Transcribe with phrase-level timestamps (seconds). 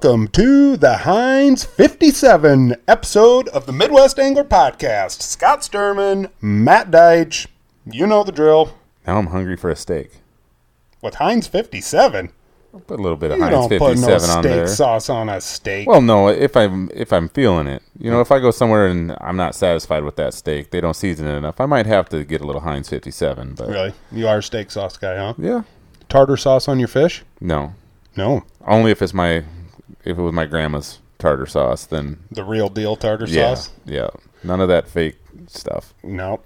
[0.00, 5.22] Welcome to the Heinz 57 episode of the Midwest Angler Podcast.
[5.22, 7.48] Scott Sturman, Matt Deitch,
[7.84, 8.76] you know the drill.
[9.08, 10.12] Now I'm hungry for a steak.
[11.02, 12.30] With Heinz 57,
[12.72, 14.66] I'll put a little bit of you Heinz don't put 57 no on steak there.
[14.68, 15.88] sauce on a steak.
[15.88, 19.16] Well, no, if I'm if I'm feeling it, you know, if I go somewhere and
[19.20, 21.60] I'm not satisfied with that steak, they don't season it enough.
[21.60, 23.54] I might have to get a little Heinz 57.
[23.56, 23.92] But really?
[24.12, 25.34] You are a steak sauce guy, huh?
[25.38, 25.62] yeah,
[26.08, 27.24] Tartar sauce on your fish?
[27.40, 27.74] no,
[28.16, 28.44] No.
[28.64, 29.42] only if it's my
[30.08, 33.70] if it was my grandma's tartar sauce, then The real deal tartar yeah, sauce?
[33.84, 34.08] yeah,
[34.42, 35.94] none of that fake stuff.
[36.02, 36.40] No.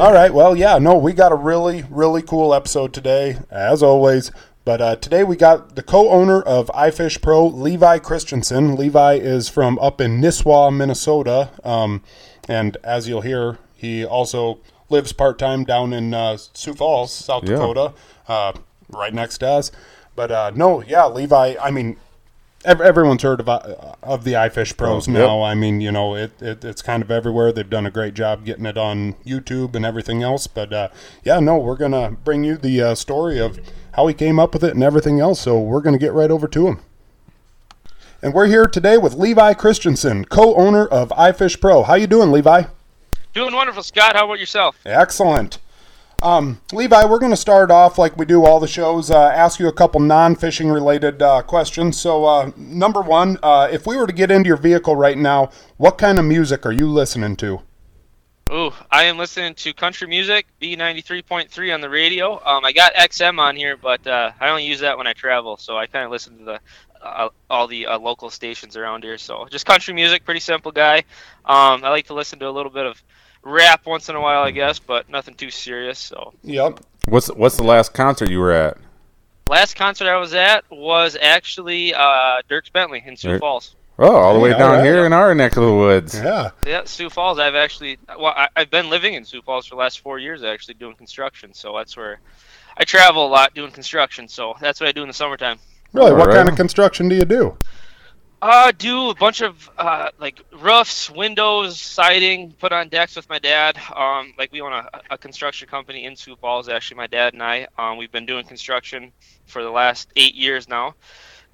[0.00, 0.32] All right.
[0.32, 4.30] Well, yeah, no, we got a really, really cool episode today, as always.
[4.64, 8.76] But uh, today we got the co owner of iFish Pro, Levi Christianson.
[8.76, 11.50] Levi is from up in Nisswa, Minnesota.
[11.64, 12.02] Um,
[12.48, 14.60] and as you'll hear, he also
[14.90, 17.56] lives part time down in uh, Sioux Falls, South Yeah.
[17.56, 17.92] Dakota,
[18.28, 18.52] uh,
[18.90, 19.72] right next to us.
[20.14, 21.96] But uh, no, yeah, Levi, I mean,
[22.64, 25.42] everyone's heard of uh, of the iFish Pros Oh, now.
[25.42, 27.52] I mean, you know, it, it it's kind of everywhere.
[27.52, 30.46] They've done a great job getting it on YouTube and everything else.
[30.46, 30.88] But uh,
[31.24, 33.58] yeah, no, we're gonna bring you the uh, story of
[33.94, 35.40] how he came up with it and everything else.
[35.40, 36.80] So we're gonna get right over to him.
[38.22, 41.82] And we're here today with Levi Christianson, co-owner of iFish Pro.
[41.84, 42.64] How you doing, Levi?
[43.32, 44.14] Doing wonderful, Scott.
[44.14, 44.76] How about yourself?
[44.84, 45.58] Excellent.
[46.22, 49.58] Um, Levi, we're going to start off like we do all the shows, uh, ask
[49.58, 51.98] you a couple non fishing related uh, questions.
[51.98, 55.50] So, uh, number one, uh, if we were to get into your vehicle right now,
[55.78, 57.62] what kind of music are you listening to?
[58.52, 62.34] Ooh, I am listening to country music, B93.3 on the radio.
[62.44, 65.56] Um, I got XM on here, but uh, I only use that when I travel,
[65.56, 66.60] so I kind of listen to the
[67.00, 69.16] uh, all the uh, local stations around here.
[69.16, 70.98] So just country music, pretty simple guy.
[71.46, 73.02] Um, I like to listen to a little bit of
[73.42, 75.98] rap once in a while, I guess, but nothing too serious.
[75.98, 76.80] So Yep.
[77.06, 78.76] What's what's the last concert you were at?
[79.48, 83.74] last concert I was at was actually uh, Dierks Bentley in Sioux Dirk- Falls.
[83.98, 84.84] Oh, all the way Hey, down alright.
[84.84, 86.14] here in our neck of the woods.
[86.14, 86.50] Yeah.
[86.64, 87.38] Yeah, Sioux Falls.
[87.38, 90.42] I've actually, well, I, I've been living in Sioux Falls for the last four years,
[90.44, 91.52] actually doing construction.
[91.52, 92.20] So that's where
[92.78, 94.26] I travel a lot doing construction.
[94.28, 95.58] So that's what I do in the summertime.
[95.92, 96.12] Really?
[96.12, 96.36] What Alright.
[96.36, 97.58] kind of construction do you do?
[98.42, 103.38] Uh, do a bunch of uh, like roofs, windows, siding, put on decks with my
[103.38, 103.76] dad.
[103.94, 106.68] Um, like we own a, a construction company in Sioux Falls.
[106.70, 109.12] Actually, my dad and I, um, we've been doing construction
[109.44, 110.94] for the last eight years now,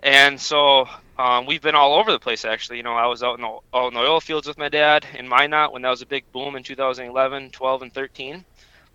[0.00, 0.88] and so
[1.18, 2.44] um, we've been all over the place.
[2.44, 4.68] Actually, you know, I was out in the out in the oil fields with my
[4.68, 8.44] dad in Minot when that was a big boom in 2011, 12, and 13.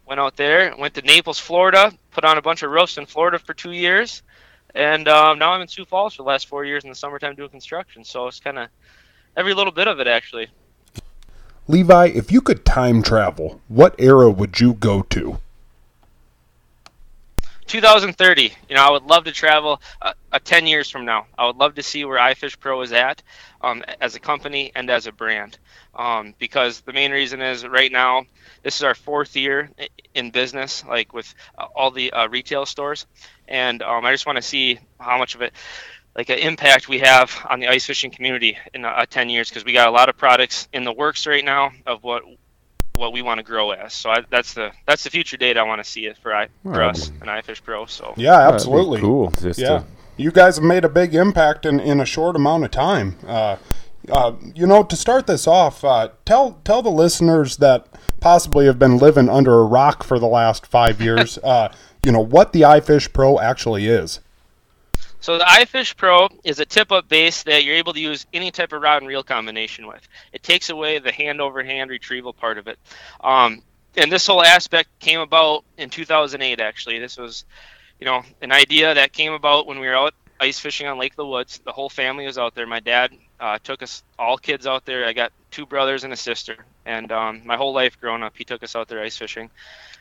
[0.06, 3.38] Went out there, went to Naples, Florida, put on a bunch of roofs in Florida
[3.38, 4.24] for two years.
[4.74, 7.36] And um, now I'm in Sioux Falls for the last four years in the summertime
[7.36, 8.04] doing construction.
[8.04, 8.70] So it's kind of
[9.36, 10.48] every little bit of it, actually.
[11.68, 15.40] Levi, if you could time travel, what era would you go to?
[17.72, 18.54] 2030.
[18.68, 21.28] You know, I would love to travel uh, uh, 10 years from now.
[21.38, 23.24] I would love to see where iFish Pro is at
[23.62, 25.58] um, as a company and as a brand.
[25.96, 28.24] Um, because the main reason is right now,
[28.62, 29.70] this is our fourth year
[30.14, 33.06] in business, like with uh, all the uh, retail stores.
[33.48, 35.54] And um, I just want to see how much of it,
[36.14, 39.64] like an impact we have on the ice fishing community in uh, 10 years because
[39.64, 42.24] we got a lot of products in the works right now of what
[43.02, 43.94] what we want to grow as.
[43.94, 46.48] So I, that's the that's the future date I want to see it for I
[46.64, 46.92] for Alright.
[46.92, 47.86] us and iFish Pro.
[47.88, 49.02] So Yeah, absolutely.
[49.02, 49.32] cool.
[49.32, 49.86] Just Yeah, to,
[50.16, 53.18] you guys have made a big impact in, in a short amount of time.
[53.28, 53.58] Uh,
[54.10, 57.88] uh, you know, to start this off, uh, tell tell the listeners that
[58.20, 61.38] possibly have been living under a rock for the last five years.
[61.44, 61.70] uh,
[62.06, 64.20] you know what the iFish Pro actually is.
[65.22, 68.74] So the iFish Pro is a tip-up base that you're able to use any type
[68.74, 70.02] of rod and reel combination with.
[70.34, 72.80] It takes away the hand-over-hand retrieval part of it.
[73.24, 73.62] Um,
[73.96, 76.60] and this whole aspect came about in 2008.
[76.60, 77.46] Actually, this was,
[78.00, 81.16] you know, an idea that came about when we were out ice fishing on Lake
[81.16, 81.62] the Woods.
[81.64, 82.66] The whole family was out there.
[82.66, 85.06] My dad uh, took us all kids out there.
[85.06, 88.44] I got two brothers and a sister, and um, my whole life growing up, he
[88.44, 89.52] took us out there ice fishing.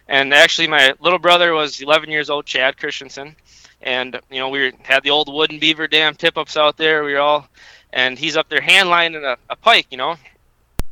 [0.08, 3.36] And actually, my little brother was 11 years old, Chad Christianson
[3.82, 7.04] and you know we had the old wooden beaver dam tip ups out there.
[7.04, 7.48] We were all,
[7.92, 10.16] and he's up there hand lining a, a pike, you know,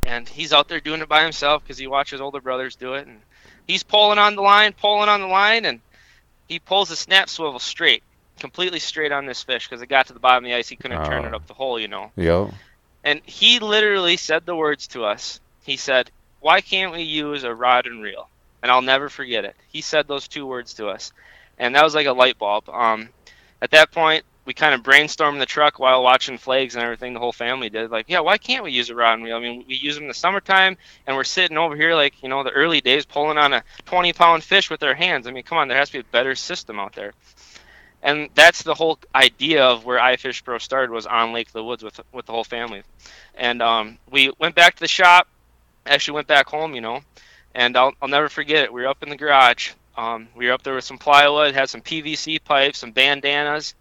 [0.05, 3.07] and he's out there doing it by himself because he watches older brothers do it,
[3.07, 3.21] and
[3.67, 5.79] he's pulling on the line, pulling on the line, and
[6.47, 8.01] he pulls the snap swivel straight,
[8.39, 10.67] completely straight on this fish because it got to the bottom of the ice.
[10.67, 11.35] He couldn't turn it Oh.
[11.35, 12.11] up the hole, you know.
[12.15, 12.51] yo,
[13.03, 15.39] And he literally said the words to us.
[15.63, 16.09] He said,
[16.39, 18.27] "Why can't we use a rod and reel?"
[18.61, 19.55] And I'll never forget it.
[19.71, 21.13] He said those two words to us,
[21.59, 22.69] and that was like a light bulb.
[22.69, 23.09] Um,
[23.61, 27.13] at that point, we kind of brainstormed the truck while watching flags and everything.
[27.13, 27.91] The whole family did.
[27.91, 29.37] Like, yeah, why can't we use a rod and reel?
[29.37, 32.29] I mean, we use them in the summertime, and we're sitting over here like you
[32.29, 35.27] know the early days pulling on a 20 pound fish with our hands.
[35.27, 37.13] I mean, come on, there has to be a better system out there.
[38.01, 41.83] and that's the whole idea of where iFish Pro started was on Lake the Woods
[41.83, 42.83] with with the whole family,
[43.35, 45.27] and um, we went back to the shop.
[45.85, 47.01] Actually, went back home, you know,
[47.55, 48.73] and I'll I'll never forget it.
[48.73, 49.71] We were up in the garage.
[49.99, 53.75] Um, we were up there with some plywood, had some PVC pipes, some bandanas,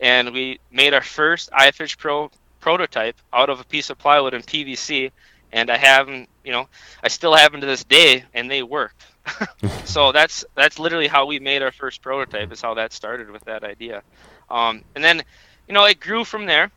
[0.00, 2.30] and we made our first iFish Pro
[2.60, 5.10] prototype out of a piece of plywood and PVC.
[5.50, 6.68] And I have them, you know,
[7.02, 9.06] I still have them to this day, and they worked.
[9.86, 12.52] so that's that's literally how we made our first prototype.
[12.52, 14.02] Is how that started with that idea,
[14.50, 15.22] um, and then
[15.68, 16.70] you know it grew from there.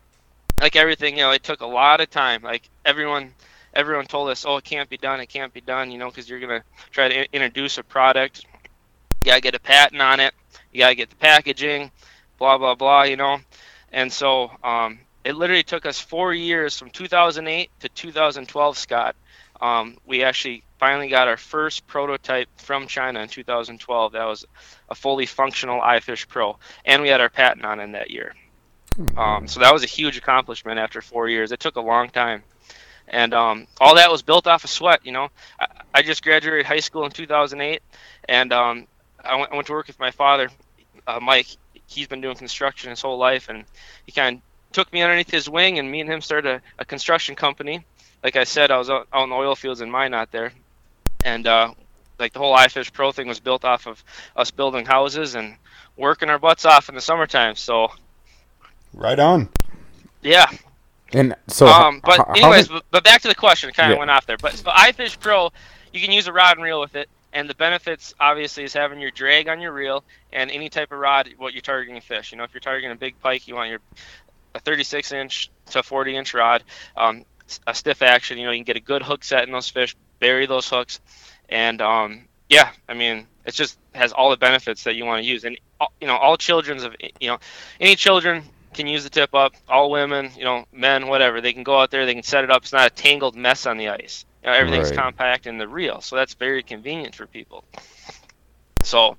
[0.58, 2.42] Like everything, you know, it took a lot of time.
[2.42, 3.34] Like everyone,
[3.74, 6.30] everyone told us, oh, it can't be done, it can't be done, you know, because
[6.30, 8.46] you're gonna try to introduce a product,
[9.26, 10.32] you gotta get a patent on it,
[10.72, 11.90] you gotta get the packaging,
[12.38, 13.38] blah blah blah, you know,
[13.92, 19.16] and so um, it literally took us four years from 2008 to 2012, Scott.
[19.60, 24.12] Um, we actually finally got our first prototype from China in 2012.
[24.12, 24.44] That was
[24.88, 28.32] a fully functional iFish Pro, and we had our patent on it that year.
[29.16, 31.50] Um, so that was a huge accomplishment after four years.
[31.50, 32.44] It took a long time,
[33.08, 35.00] and um, all that was built off of sweat.
[35.04, 35.28] You know,
[35.58, 37.82] I, I just graduated high school in 2008,
[38.28, 38.86] and um,
[39.26, 40.50] I, went, I went to work with my father,
[41.06, 41.48] uh, Mike.
[41.86, 43.64] He's been doing construction his whole life, and
[44.06, 44.42] he kind of
[44.72, 47.84] took me underneath his wing, and me and him started a, a construction company.
[48.24, 50.52] Like I said, I was out, out in the oil fields in Minot there,
[51.24, 51.72] and uh,
[52.18, 54.02] like the whole iFish Pro thing was built off of
[54.34, 55.56] us building houses and
[55.96, 57.54] working our butts off in the summertime.
[57.54, 57.88] So,
[58.94, 59.48] right on.
[60.22, 60.46] Yeah.
[61.12, 64.00] And so, um, but anyways, how but, but back to the question, kind of Yeah.
[64.00, 64.36] went off there.
[64.38, 65.52] But so iFish Pro,
[65.92, 68.98] you can use a rod and reel with it, and the benefits obviously is having
[68.98, 70.02] your drag on your reel
[70.32, 72.32] and any type of rod what you're targeting fish.
[72.32, 73.80] You know, if you're targeting a big pike, you want your
[74.54, 76.64] a 36 inch to 40 inch rod,
[76.96, 77.26] um,
[77.66, 78.38] a stiff action.
[78.38, 80.98] You know, you can get a good hook set in those fish, bury those hooks,
[81.50, 85.28] and um, yeah, I mean, it just has all the benefits that you want to
[85.28, 85.44] use.
[85.44, 85.58] And
[86.00, 87.38] you know, all children's of you know,
[87.78, 89.52] any children can use the tip up.
[89.68, 92.50] All women, you know, men, whatever, they can go out there, they can set it
[92.50, 92.62] up.
[92.62, 94.24] It's not a tangled mess on the ice.
[94.46, 94.98] You know, everything's Right.
[94.98, 97.64] compact in the reel, so that's very convenient for people.
[98.82, 99.16] So,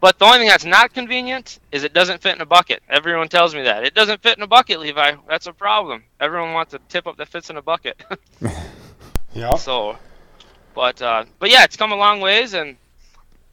[0.00, 2.82] but the only thing that's not convenient is it doesn't fit in a bucket.
[2.90, 5.14] Everyone tells me that it doesn't fit in a bucket, Levi.
[5.26, 6.04] That's a problem.
[6.20, 8.00] Everyone wants a tip up that fits in a bucket.
[9.34, 9.54] Yeah.
[9.56, 9.98] so,
[10.74, 12.74] but uh, but yeah, it's come a long ways and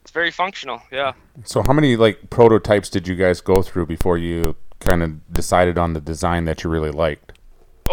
[0.00, 0.80] it's very functional.
[0.90, 1.12] Yeah.
[1.44, 5.76] so how many like prototypes did you guys go through before you kind of decided
[5.76, 7.33] on the design that you really liked?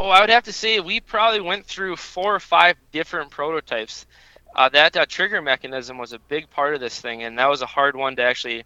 [0.02, 4.08] Oh, I would have to say we probably went through four or five different prototypes.
[4.56, 7.62] Uh, that uh, trigger mechanism was a big part of this thing, and that was
[7.62, 8.64] a hard one to actually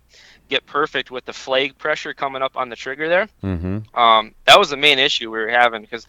[0.47, 3.27] get perfect with the flag pressure coming up on the trigger there.
[3.43, 3.99] Mm-hmm.
[3.99, 6.07] Um, that was the main issue we were having because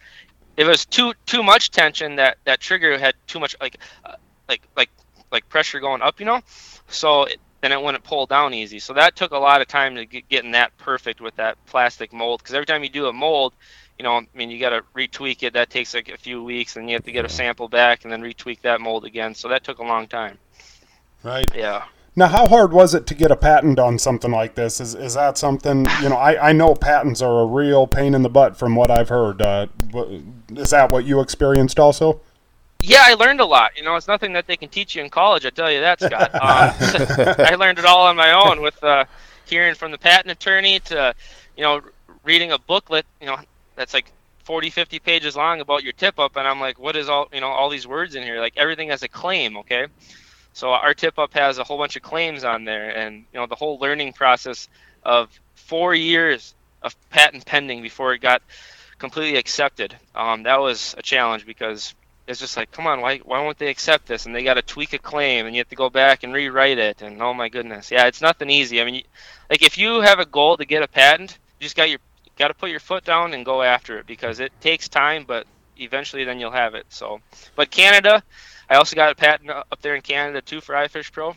[0.56, 4.14] it was too too much tension, that that trigger had too much like uh,
[4.49, 4.90] like like
[5.32, 6.40] like pressure going up, you know.
[6.87, 8.78] So it, then it wouldn't pull down easy.
[8.78, 12.12] So that took a lot of time to get getting that perfect with that plastic
[12.12, 12.44] mold.
[12.44, 13.55] Because every time you do a mold,
[13.98, 15.54] you know, I mean, you got to retweak it.
[15.54, 18.12] That takes like a few weeks, and you have to get a sample back and
[18.12, 19.34] then retweak that mold again.
[19.34, 20.38] So that took a long time.
[21.22, 21.46] Right.
[21.54, 21.84] Yeah.
[22.19, 24.81] Now, how hard was it to get a patent on something like this?
[24.81, 26.16] Is is that something you know?
[26.16, 29.42] I, I know patents are a real pain in the butt from what I've heard.
[29.42, 29.66] Uh,
[30.50, 32.21] is that what you experienced also?
[32.82, 33.73] Yeah, I learned a lot.
[33.76, 35.44] You know, it's nothing that they can teach you in college.
[35.44, 36.30] I tell you that, Scott.
[36.35, 39.04] Um, I learned it all on my own with uh,
[39.44, 41.14] hearing from the patent attorney to,
[41.56, 41.80] you know,
[42.25, 43.04] reading a booklet.
[43.21, 43.38] You know,
[43.76, 44.11] that's like
[44.45, 47.40] 40, 50 pages long about your tip up, and I'm like, what is all you
[47.40, 48.40] know all these words in here?
[48.40, 49.87] Like everything has a claim, okay?
[50.52, 53.47] So our tip up has a whole bunch of claims on there, and you know
[53.47, 54.68] the whole learning process
[55.02, 58.42] of four years of patent pending before it got
[58.99, 59.97] completely accepted.
[60.14, 61.95] Um, that was a challenge because
[62.26, 64.26] it's just like, come on, why why won't they accept this?
[64.26, 66.78] And they got to tweak a claim, and you have to go back and rewrite
[66.78, 67.02] it.
[67.02, 68.80] And oh my goodness, yeah, it's nothing easy.
[68.80, 69.02] I mean,
[69.50, 72.00] like if you have a goal to get a patent, you just got your
[72.38, 75.47] got to put your foot down and go after it because it takes time, but
[75.78, 76.87] eventually then you'll have it.
[76.88, 77.21] So,
[77.55, 78.23] but Canada,
[78.69, 81.35] I also got a patent up there in Canada too for iFish Pro,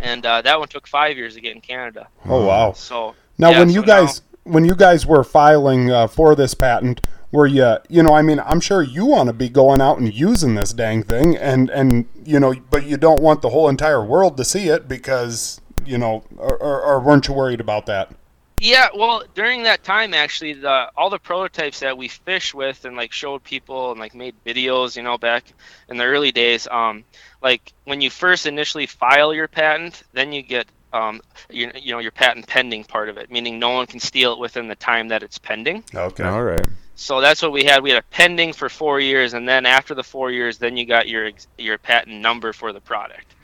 [0.00, 2.08] and uh, that one took five years to get in Canada.
[2.26, 2.72] Oh wow!
[2.72, 6.54] So Now, yeah, when so you guys when you guys were filing uh, for this
[6.54, 8.14] patent, were you you know?
[8.14, 11.36] I mean, I'm sure you want to be going out and using this dang thing,
[11.36, 14.88] and and you know, but you don't want the whole entire world to see it
[14.88, 18.10] because you know, or, or, or weren't you worried about that?
[18.58, 22.96] Yeah, well, during that time, actually, the all the prototypes that we fished with and
[22.96, 25.44] like showed people and like made videos, you know, back
[25.88, 27.04] in the early days, um,
[27.42, 31.20] like when you first initially file your patent, then you get um,
[31.50, 34.38] you, you know, your patent pending part of it, meaning no one can steal it
[34.38, 35.82] within the time that it's pending.
[35.92, 36.22] Okay.
[36.22, 36.64] All right.
[36.94, 37.82] So that's what we had.
[37.82, 40.86] We had a pending for four years, and then after the four years, then you
[40.86, 43.34] got your your patent number for the product.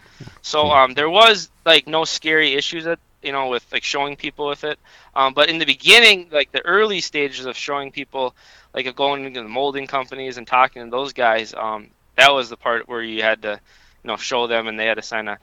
[0.43, 4.47] So um, there was like no scary issues that you know with like showing people
[4.47, 4.79] with it.
[5.15, 8.35] Um, but in the beginning, like the early stages of showing people,
[8.75, 12.49] like of going into the molding companies and talking to those guys, um, that was
[12.49, 13.61] the part where you had to,
[14.03, 15.39] you know, show them and they had to sign a,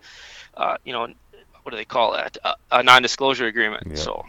[0.56, 1.08] uh, you know,
[1.64, 2.38] what do they call that?
[2.44, 3.88] A, a non-disclosure agreement.
[3.90, 3.96] Yeah.
[3.96, 4.26] So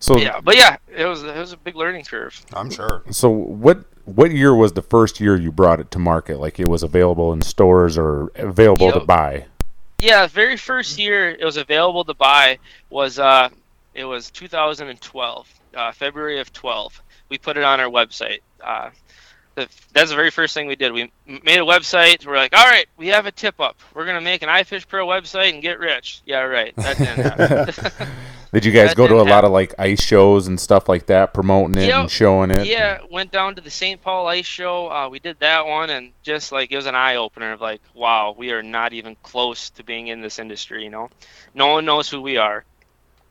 [0.00, 2.40] So yeah, but yeah, it was it was a big learning curve.
[2.52, 3.02] I'm sure.
[3.10, 6.38] So what what year was the first year you brought it to market?
[6.40, 9.46] Like it was available in stores or available to buy?
[10.00, 13.48] Yeah, very first year it was available to buy was uh,
[13.94, 17.02] it was 2012, uh, February of 12.
[17.28, 18.40] We put it on our website.
[18.62, 18.90] Uh,
[19.56, 20.92] the, that's the very first thing we did.
[20.92, 22.24] We made a website.
[22.24, 23.76] We're like, all right, we have a tip up.
[23.92, 26.22] We're gonna make an iFish Pro website and get rich.
[26.24, 26.76] Yeah, right.
[26.76, 28.08] That didn't happen.
[28.52, 30.88] Did you guys That go to a didn't lot of like ice shows and stuff
[30.88, 32.00] like that, promoting it Yep.
[32.00, 32.66] and showing it?
[32.66, 34.00] yeah, went down to the St.
[34.00, 34.90] Paul Ice Show.
[34.90, 37.82] Uh, we did that one, and just like it was an eye opener of like,
[37.94, 40.82] wow, we are not even close to being in this industry.
[40.84, 41.10] You know,
[41.54, 42.64] no one knows who we are.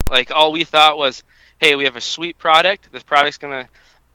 [0.10, 1.24] Like all we thought was,
[1.58, 2.92] hey, we have a sweet product.
[2.92, 3.68] This product's gonna,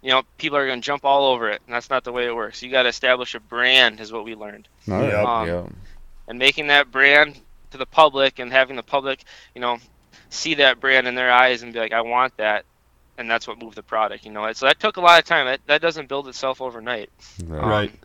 [0.03, 2.35] you know, people are gonna jump all over it, and that's not the way it
[2.37, 2.63] works.
[2.63, 5.27] You got to establish a brand, is what we learned, All right, Yep.
[5.27, 5.67] Um, yeah.
[6.29, 7.41] and making that brand
[7.73, 9.79] to the public and having the public, you know,
[10.31, 12.65] see that brand in their eyes and be like, I want that.
[13.19, 14.51] And that's what moved the product, you know.
[14.53, 15.47] So that took a lot of time.
[15.47, 17.11] That, that doesn't build itself overnight.
[17.45, 17.63] Right.
[17.63, 17.91] Right.
[17.91, 17.99] Um,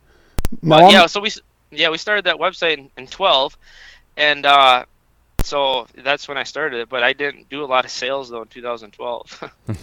[0.61, 1.31] Now, but yeah, so we
[1.71, 3.57] yeah we started that website in, in 12,
[4.15, 4.85] and uh,
[5.43, 6.89] so that's when I started it.
[6.89, 9.51] But I didn't do a lot of sales though in 2012.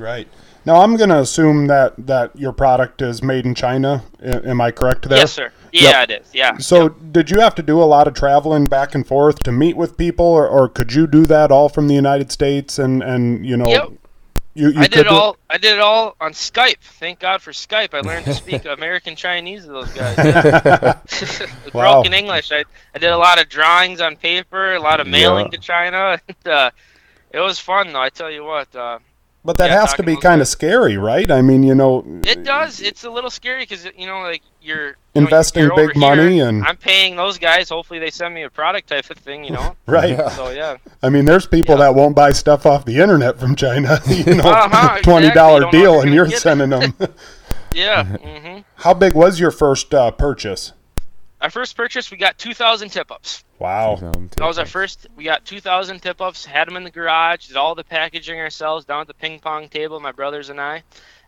[0.00, 0.28] Right.
[0.66, 4.02] Now I'm going to assume that that your product is made in China.
[4.22, 5.18] A- Am I correct there?
[5.18, 5.52] yes, sir.
[5.72, 6.28] Yeah, it is.
[6.34, 6.58] Yeah.
[6.58, 9.76] So did you have to do a lot of traveling back and forth to meet
[9.76, 12.78] with people, or, or could you do that all from the United States?
[12.78, 13.88] And and you know, Yep.
[14.54, 15.36] you, you I did do- all.
[15.48, 16.78] I did it all on Skype.
[16.80, 17.94] Thank God for Skype.
[17.94, 20.16] I learned to speak American Chinese to those guys.
[21.40, 21.46] Yeah.
[21.72, 21.94] Wow.
[22.02, 22.50] broken English.
[22.52, 22.64] I,
[22.94, 25.50] I did a lot of drawings on paper, a lot of mailing Yeah.
[25.52, 26.20] to China.
[26.28, 26.70] And, uh,
[27.32, 28.00] it was fun though.
[28.02, 28.74] I tell you what.
[28.74, 28.98] Uh,
[29.42, 31.30] But that Yeah, has to be kind of scary, right?
[31.30, 32.80] I mean, you know, it does.
[32.82, 36.34] It's a little scary because you know, like you're you know, Investing you're big money
[36.34, 37.70] here, and- I'm paying those guys.
[37.70, 39.42] Hopefully, they send me a product type of thing.
[39.44, 39.76] You know.
[39.86, 40.10] right?
[40.10, 40.28] Yeah.
[40.28, 40.76] So yeah.
[41.02, 41.84] I mean, there's people Yeah.
[41.86, 43.98] that won't buy stuff off the internet from China.
[44.08, 46.94] You know, Uh-huh, twenty dollar Don't know if deal, and you're sending them.
[47.74, 48.04] Yeah.
[48.04, 50.72] hmm How big was your first uh, purchase?
[51.40, 53.44] Our first purchase, we got 2,000 tip ups.
[53.58, 53.96] Wow.
[54.36, 55.06] That was our first.
[55.16, 58.84] We got 2,000 tip ups, had them in the garage, did all the packaging ourselves
[58.84, 60.82] down at the ping pong table, my brothers and I,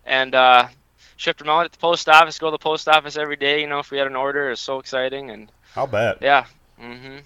[0.04, 0.68] and uh,
[1.16, 2.38] shipped them out at the post office.
[2.38, 4.48] Go to the post office every day, you know, if we had an order.
[4.48, 5.30] It was so exciting.
[5.30, 6.18] And I'll bet.
[6.20, 6.44] yeah.
[6.78, 7.18] hmm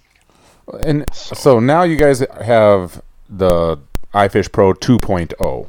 [0.84, 3.78] And so now you guys have the
[4.14, 5.62] iFish Pro 2.0.
[5.62, 5.68] Like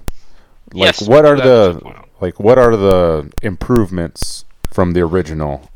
[0.73, 2.05] Yes, what we are do have the the 2.0.
[2.21, 5.69] like what are the improvements from the original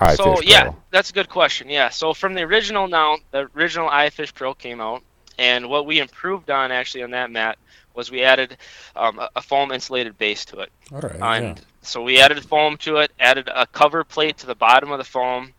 [0.00, 0.40] iFish so Pro?
[0.42, 1.68] yeah, that's a good question.
[1.68, 1.88] Yeah.
[1.88, 5.02] So from the original now, the original iFish Pro came out,
[5.38, 7.58] and what we improved on actually on that mat
[7.94, 8.56] was we added
[8.94, 10.70] um, a, foam insulated base to it.
[10.92, 11.42] All right.
[11.42, 14.98] And so we added foam to it, added a cover plate to the bottom of
[14.98, 15.52] the foam,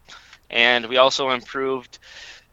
[0.49, 1.99] and we also improved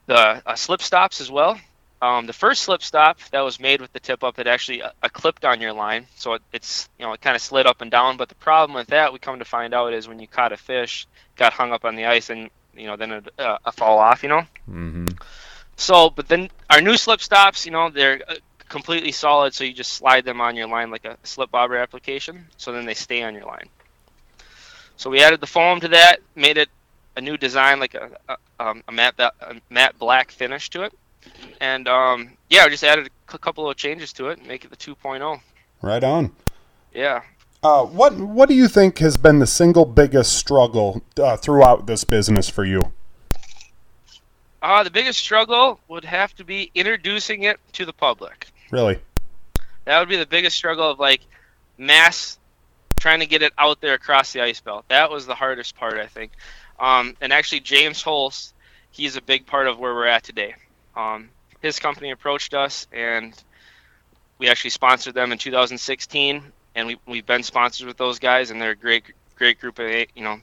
[0.06, 1.56] the uh, slip stops as well.
[2.02, 4.90] Um, the first slip stop that was made with the tip up, it actually uh,
[5.02, 7.80] uh, clipped on your line, so it, it's you know it kind of slid up
[7.80, 8.18] and down.
[8.18, 10.58] But the problem with that, we come to find out, is when you caught a
[10.58, 13.98] fish, got hung up on the ice, and you know then a, uh, uh, fall
[13.98, 14.22] off.
[14.22, 14.42] You know.
[14.68, 15.06] Mm-hmm.
[15.76, 18.20] So, but then our new slip stops, you know, they're
[18.68, 22.46] completely solid, so you just slide them on your line like a slip bobber application,
[22.56, 23.68] so then they stay on your line.
[24.96, 26.70] So we added the foam to that, made it
[27.16, 29.32] a new design, like a, a, um, a matte a
[29.70, 30.92] matte black finish to it,
[31.60, 34.76] and um, yeah, I just added a couple of changes to it, make it the
[34.76, 35.40] 2.0.
[35.82, 36.32] Right on.
[36.92, 37.22] Yeah.
[37.62, 42.04] Uh, what What do you think has been the single biggest struggle uh, throughout this
[42.04, 42.92] business for you?
[44.62, 48.48] Uh, the biggest struggle would have to be introducing it to the public.
[48.70, 48.98] Really?
[49.84, 51.20] That would be the biggest struggle of like
[51.78, 52.38] mass
[52.98, 54.84] trying to get it out there across the ice belt.
[54.88, 56.32] That was the hardest part, I think.
[56.80, 58.54] Um, and actually, James Holst,
[58.90, 60.54] he's a big part of where we're at today.
[60.96, 61.28] Um,
[61.60, 63.34] his company approached us, and
[64.38, 66.42] we actually sponsored them in 2016,
[66.74, 69.04] and we, we've been sponsored with those guys, and they're a great,
[69.36, 70.38] great group of, you know,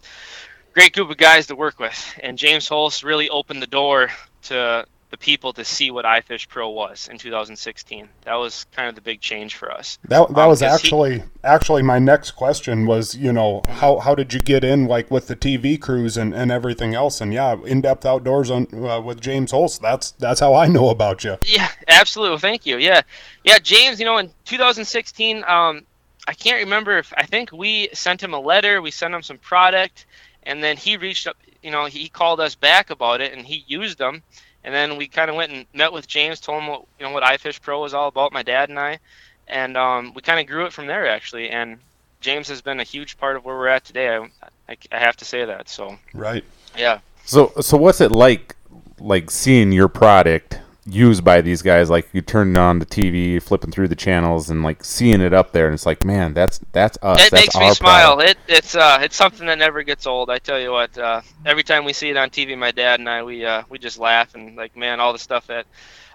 [0.74, 2.19] great group of guys to work with.
[2.22, 4.10] And James Holst really opened the door
[4.43, 8.10] to the people to see what iFish Pro was in 2016.
[8.24, 10.00] That was kind of the big change for us.
[10.05, 14.00] That that Um, was 'cause he- actually actually my next question was you know how
[14.00, 17.32] how did you get in like with the TV crews and, and everything else and
[17.32, 21.24] yeah in depth outdoors on uh, with James Holst that's that's how I know about
[21.24, 21.38] you.
[21.46, 22.39] Yeah, absolutely.
[22.39, 22.77] Thank you.
[22.79, 23.01] Yeah,
[23.43, 24.00] yeah, James.
[24.00, 25.86] You know, in 2016, um,
[26.27, 28.82] I can't remember if I think we sent him a letter.
[28.82, 30.08] We sent him some product,
[30.41, 31.38] and then he reached up.
[31.62, 34.24] You know, he called us back about it, and he used them,
[34.63, 37.12] And then we kind of went and met with James, told him what you know
[37.12, 39.00] what iFish Pro was all about, my dad and I,
[39.48, 41.50] and um, we kind of grew it from there actually.
[41.50, 41.79] And
[42.22, 44.15] James has been a huge part of where we're at today.
[44.15, 44.27] I,
[44.70, 45.67] I, I have to say that.
[45.67, 46.43] So Right.
[46.77, 47.00] yeah.
[47.25, 48.55] So so what's it like
[49.00, 53.71] like seeing your product used by these guys like you turn on the TV flipping
[53.71, 56.97] through the channels and like seeing it up there and it's like man that's that's
[57.01, 58.15] us It that's makes me smile.
[58.17, 58.37] product.
[58.49, 60.29] It, it's uh, it's something that never gets old.
[60.29, 60.97] I tell you what.
[60.97, 63.79] Uh, every time we see it on TV, my dad and I, we uh, we
[63.79, 65.65] just laugh and like, man, all the stuff that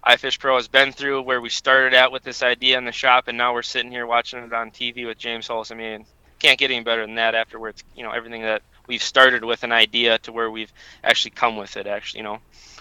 [0.06, 3.28] iFish Pro has been through, where we started out with this idea in the shop,
[3.28, 5.72] and now we're sitting here watching it on TV with James Holst.
[5.72, 6.04] I mean,
[6.38, 7.34] can't get any better than that.
[7.34, 10.72] Afterwards, you know, everything that we've started with an idea to where we've
[11.02, 11.86] actually come with it.
[11.86, 12.38] Actually, you know,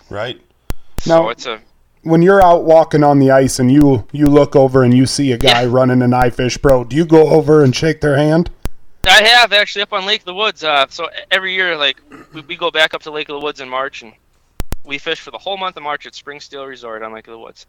[0.10, 0.40] Right.
[0.98, 1.60] so Now- it's a
[2.04, 5.32] When you're out walking on the ice and you you look over and you see
[5.32, 5.70] a guy Yeah.
[5.72, 8.50] running an iFish Pro, do you go over and shake their hand?
[9.06, 10.64] I have actually up on Lake of the Woods.
[10.64, 12.02] Uh, so every year, like
[12.34, 14.14] we, we go back up to Lake of the Woods in March, and
[14.84, 17.32] we fish for the whole month of March at Spring Steel Resort on Lake of
[17.32, 17.66] the Woods.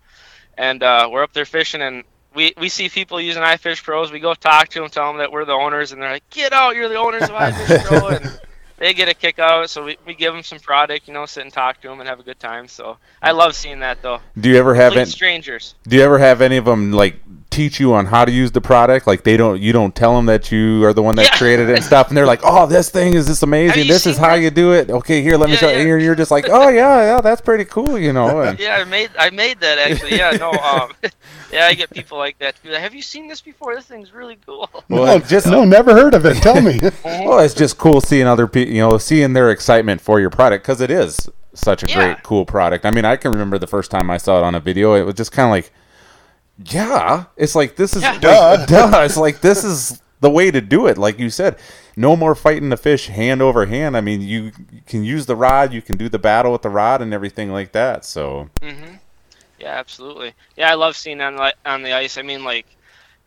[0.57, 2.03] And uh, we're up there fishing, and
[2.35, 4.11] we, we see people using iFish Pros.
[4.11, 6.53] We go talk to them, tell them that we're the owners, and they're like, "Get
[6.53, 6.75] out!
[6.75, 8.41] You're the owners of iFish Pro!" and
[8.79, 9.69] they get a kick out of it.
[9.69, 12.09] So we, we give them some product, you know, sit and talk to them and
[12.09, 12.69] have a good time.
[12.69, 14.21] So I love seeing that though.
[14.39, 15.75] Do you ever have any, strangers.
[15.87, 17.21] do you ever have any of them like
[17.59, 20.27] teach you on how to use the product like they don't you don't tell them
[20.27, 21.39] that you are the one that Yeah.
[21.41, 24.15] created it and stuff and they're like oh this thing is this amazing this is
[24.17, 24.45] seen how this?
[24.45, 25.83] you do it okay here let me show yeah.
[25.83, 28.77] you and you're just like oh yeah yeah that's pretty cool you know and, Yeah,
[28.77, 30.17] I made I made that actually.
[30.17, 30.93] Yeah, no, um,
[31.53, 32.61] yeah, I get people like that.
[32.63, 33.75] Be like, Have you seen this before?
[33.75, 34.69] This thing's really cool.
[34.89, 36.37] well no, just no, never heard of it.
[36.43, 36.79] Tell me.
[37.05, 40.65] Well, it's just cool seeing other people, you know, seeing their excitement for your product
[40.65, 41.95] because it is such a Yeah.
[41.97, 42.85] great, cool product.
[42.87, 44.95] I mean, I can remember the first time I saw it on a video.
[44.95, 45.73] It was just kind of like,
[46.65, 48.13] yeah, it's like this is Yeah.
[48.13, 48.67] like, Duh.
[48.67, 49.03] duh.
[49.05, 50.99] It's like this is the way to do it.
[50.99, 51.57] Like you said,
[51.97, 53.97] no more fighting the fish hand over hand.
[53.97, 56.71] I mean, you, you can use the rod, you can do the battle with the
[56.71, 58.05] rod and everything like that.
[58.05, 58.95] So hmm
[59.59, 60.35] Yeah, absolutely.
[60.57, 62.19] Yeah, I love seeing on the on the ice.
[62.19, 62.67] I mean, like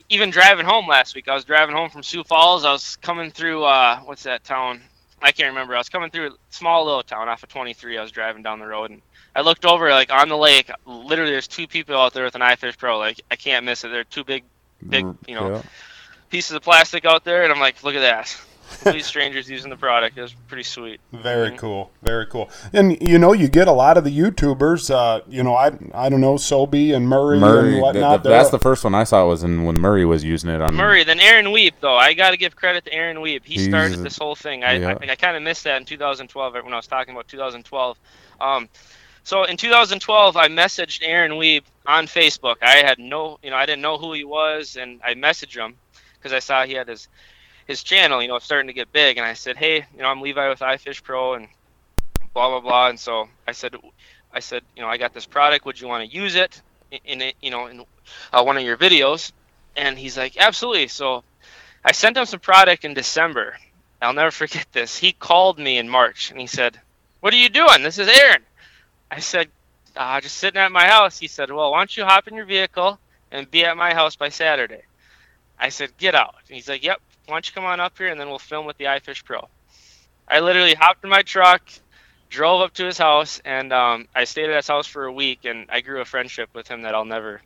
[0.09, 1.29] even driving home last week.
[1.29, 2.65] I was driving home from Sioux Falls.
[2.65, 4.81] I was coming through uh, what's that town?
[5.21, 5.75] I can't remember.
[5.75, 7.97] I was coming through a small little town off of 23.
[7.97, 9.01] I was driving down the road and
[9.35, 10.71] I looked over like on the lake.
[10.85, 12.97] Literally, there's two people out there with an iFish Pro.
[12.97, 13.89] Like I can't miss it.
[13.89, 14.43] They're two big
[14.87, 15.61] Big, mm, you know, yeah.
[16.29, 18.41] pieces of plastic out there, and I'm like, look at that.
[18.91, 20.17] These strangers using the product.
[20.17, 20.99] It was pretty sweet.
[21.11, 21.91] Very cool.
[22.01, 22.49] Very cool.
[22.73, 24.89] And you know, you get a lot of the YouTubers.
[24.89, 28.23] Uh, you know, I I don't know, Sobe and Murray, Murray, and th- whatnot.
[28.23, 30.75] th- that's the first one I saw was in when Murray was using it on
[30.75, 31.97] Murray, then Aaron Weeb, though.
[31.97, 33.43] I got to give credit to Aaron Weeb.
[33.43, 34.63] He started this whole thing.
[34.63, 34.97] I, yeah.
[35.01, 37.97] I, I kind of missed that in 2012 when I was talking about 2012.
[38.39, 38.69] Um,
[39.23, 42.55] so in 2012, I messaged Aaron Weeb on Facebook.
[42.61, 45.75] I had no, you know, I didn't know who he was, and I messaged him
[46.17, 47.07] because I saw he had his
[47.67, 50.07] his channel, you know, it's starting to get big, and I said, hey, you know,
[50.07, 51.47] I'm Levi with iFish Pro, and
[52.33, 52.89] blah blah blah.
[52.89, 53.75] And so I said,
[54.33, 55.65] I said, you know, I got this product.
[55.65, 57.85] Would you want to use it in, in you know, in
[58.33, 59.31] uh, one of your videos?
[59.75, 60.87] And he's like, absolutely.
[60.87, 61.23] So
[61.83, 63.57] I sent him some product in December.
[64.01, 64.97] I'll never forget this.
[64.97, 66.79] He called me in March and he said,
[67.19, 67.83] "What are you doing?
[67.83, 68.43] This is Aaron."
[69.11, 69.49] I said,
[69.95, 72.45] uh, "Just sitting at my house." He said, "Well, why don't you hop in your
[72.45, 72.99] vehicle
[73.31, 74.81] and be at my house by Saturday?"
[75.61, 76.99] I said, "Get out." And he's like, "Yep.
[77.27, 79.47] Why don't you come on up here and then we'll film with the iFish Pro."
[80.27, 81.61] I literally hopped in my truck,
[82.29, 85.45] drove up to his house, and um, I stayed at his house for a week,
[85.45, 87.41] and I grew a friendship with him that I'll never,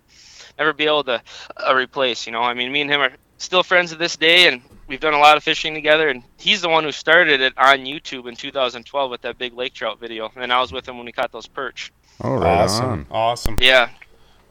[0.58, 1.22] never be able to
[1.58, 2.26] uh, replace.
[2.26, 5.00] You know, I mean, me and him are still friends to this day, and we've
[5.00, 6.10] done a lot of fishing together.
[6.10, 9.74] And he's the one who started it on YouTube in 2012 with that big lake
[9.74, 11.92] trout video, and I was with him when we caught those perch.
[12.24, 12.86] Oh, right awesome.
[12.86, 13.08] on.
[13.10, 13.58] Awesome.
[13.60, 13.90] Yeah,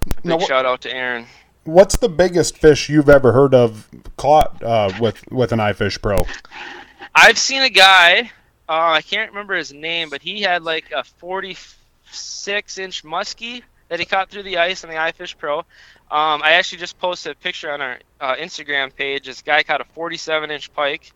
[0.04, 1.26] big Now, wh- shout out to Aaron.
[1.64, 6.18] What's the biggest fish you've ever heard of caught uh, with with an iFish Pro?
[7.14, 8.30] I've seen a guy.
[8.68, 13.98] Uh, I can't remember his name, but he had like a 46 inch muskie that
[13.98, 15.58] he caught through the ice on the iFish Pro.
[15.58, 19.26] Um, I actually just posted a picture on our uh, Instagram page.
[19.26, 21.12] This guy caught a 47 inch pike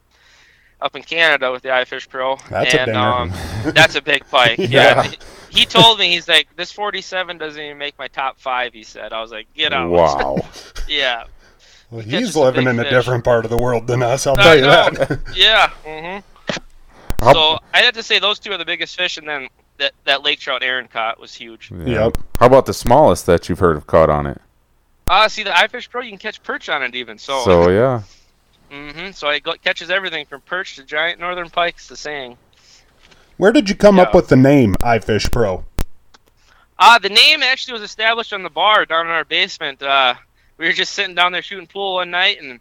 [0.80, 2.36] up in Canada with the iFish Pro.
[2.48, 2.98] That's a and, dinger.
[2.98, 3.32] um,
[3.74, 4.58] that's a big pike.
[4.58, 5.04] Yeah.
[5.04, 5.12] yeah.
[5.50, 8.72] He told me he's like this 47 doesn't even make my top five.
[8.72, 9.12] He said.
[9.12, 9.90] I was like, get out.
[9.90, 10.38] Wow.
[10.88, 11.24] yeah.
[11.90, 12.92] Well, He he's living big in a fish.
[12.92, 14.26] different part of the world than us.
[14.26, 14.68] I'll I tell you know.
[14.90, 15.20] that.
[15.34, 15.70] Yeah.
[15.84, 17.32] Mm-hmm.
[17.32, 20.22] So I had to say those two are the biggest fish, and then that that
[20.22, 21.70] lake trout Aaron caught was huge.
[21.72, 22.04] Yeah.
[22.04, 22.18] Yep.
[22.38, 24.40] How about the smallest that you've heard of caught on it?
[25.08, 27.18] Ah, see the iFish Pro, you can catch perch on it even.
[27.18, 28.02] So, So yeah.
[28.70, 31.88] hmm so it catches everything from perch to giant northern pikes.
[31.88, 32.36] The saying.
[33.38, 35.64] Where did you come up with the name iFish Pro?
[36.78, 39.80] Ah, the name actually was established on the bar down in our basement.
[39.82, 40.14] Uh,
[40.58, 42.60] we were just sitting down there shooting pool one night, and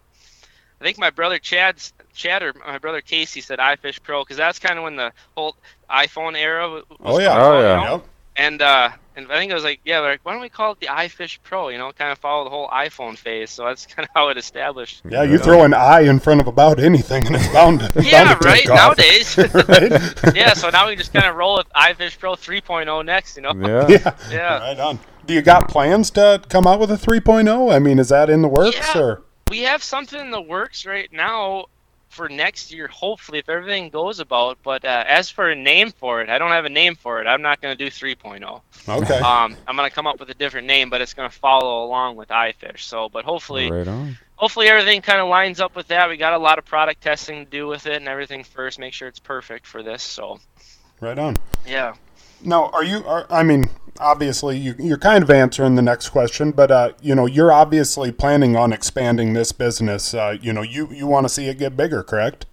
[0.80, 4.60] I think my brother Chad's Chad or my brother Casey said iFish Pro because that's
[4.60, 5.56] kind of when the whole
[5.90, 6.70] iPhone era.
[6.70, 7.30] Was Oh yeah.
[7.34, 8.00] coming Oh, out, you yeah.
[8.38, 8.44] Know?
[8.44, 8.54] Yep.
[8.54, 10.80] and uh, and I think it was like, yeah, like, why don't we call it
[10.80, 11.70] the iFish Pro?
[11.70, 13.50] You know, kind of follow the whole iPhone phase.
[13.50, 15.02] So that's kind of how it established.
[15.10, 18.26] Yeah, you throw an I in front of about anything, and it's bound to, Yeah,
[18.26, 18.60] bound to right.
[18.62, 18.98] take off.
[18.98, 19.38] Nowadays.
[20.24, 20.36] right?
[20.36, 23.36] yeah, so now we just kind of roll with iFish Pro 3.0 next.
[23.38, 23.54] You know.
[23.56, 23.88] Yeah.
[23.90, 24.16] Yeah.
[24.30, 24.60] Yeah.
[24.60, 25.00] Right on.
[25.26, 27.74] Do you got plans to come out with a 3.0?
[27.74, 29.02] I mean, is that in the works Yeah.
[29.02, 29.24] or?
[29.50, 31.66] we have something in the works right now
[32.10, 34.58] for next year, hopefully, if everything goes about.
[34.64, 37.28] But uh, as for a name for it, I don't have a name for it.
[37.28, 38.62] I'm not going to do 3.0.
[38.88, 39.20] Okay.
[39.20, 41.86] Um, I'm going to come up with a different name, but it's going to follow
[41.86, 42.80] along with iFish.
[42.82, 46.10] So, but hopefully, Right hopefully everything kind of lines up with that.
[46.10, 48.80] We got a lot of product testing to do with it and everything first.
[48.80, 50.02] Make sure it's perfect for this.
[50.02, 50.40] So,
[51.02, 51.36] Right on.
[51.68, 51.96] yeah.
[52.44, 53.04] Now, are you?
[53.06, 53.66] Are, I mean,
[54.00, 58.12] obviously, you, you're kind of answering the next question, but uh, you know, you're obviously
[58.12, 60.14] planning on expanding this business.
[60.14, 62.46] Uh, you know, you you want to see it get bigger, correct?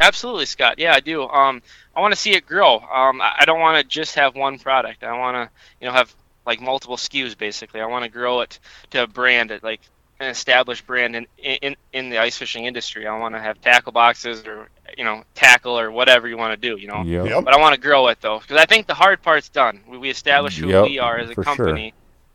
[0.00, 0.78] Absolutely, Scott.
[0.78, 1.22] Yeah, I do.
[1.24, 1.62] Um,
[1.94, 2.78] I want to see it grow.
[2.78, 5.04] Um, I don't want to just have one product.
[5.04, 6.14] I want to, you know, have
[6.46, 7.36] like multiple SKUs.
[7.36, 8.58] Basically, I want to grow it
[8.90, 9.80] to a brand, like
[10.20, 13.06] an established brand in in in the ice fishing industry.
[13.06, 16.68] I want to have tackle boxes or you know tackle or whatever you want to
[16.68, 16.80] do.
[16.80, 17.02] You know.
[17.02, 17.26] Yep.
[17.26, 17.44] Yep.
[17.44, 19.80] But I want to grow it though, because I think the hard part's done.
[19.88, 21.54] We, we established who Yep, we are as a for sure.
[21.56, 21.94] company,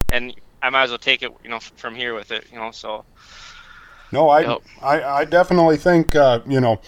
[0.10, 2.46] and I might as well take it, you know, from here with it.
[2.52, 3.06] You know, so
[4.12, 4.62] No, I Yep.
[4.82, 6.80] I, I definitely think uh, you know.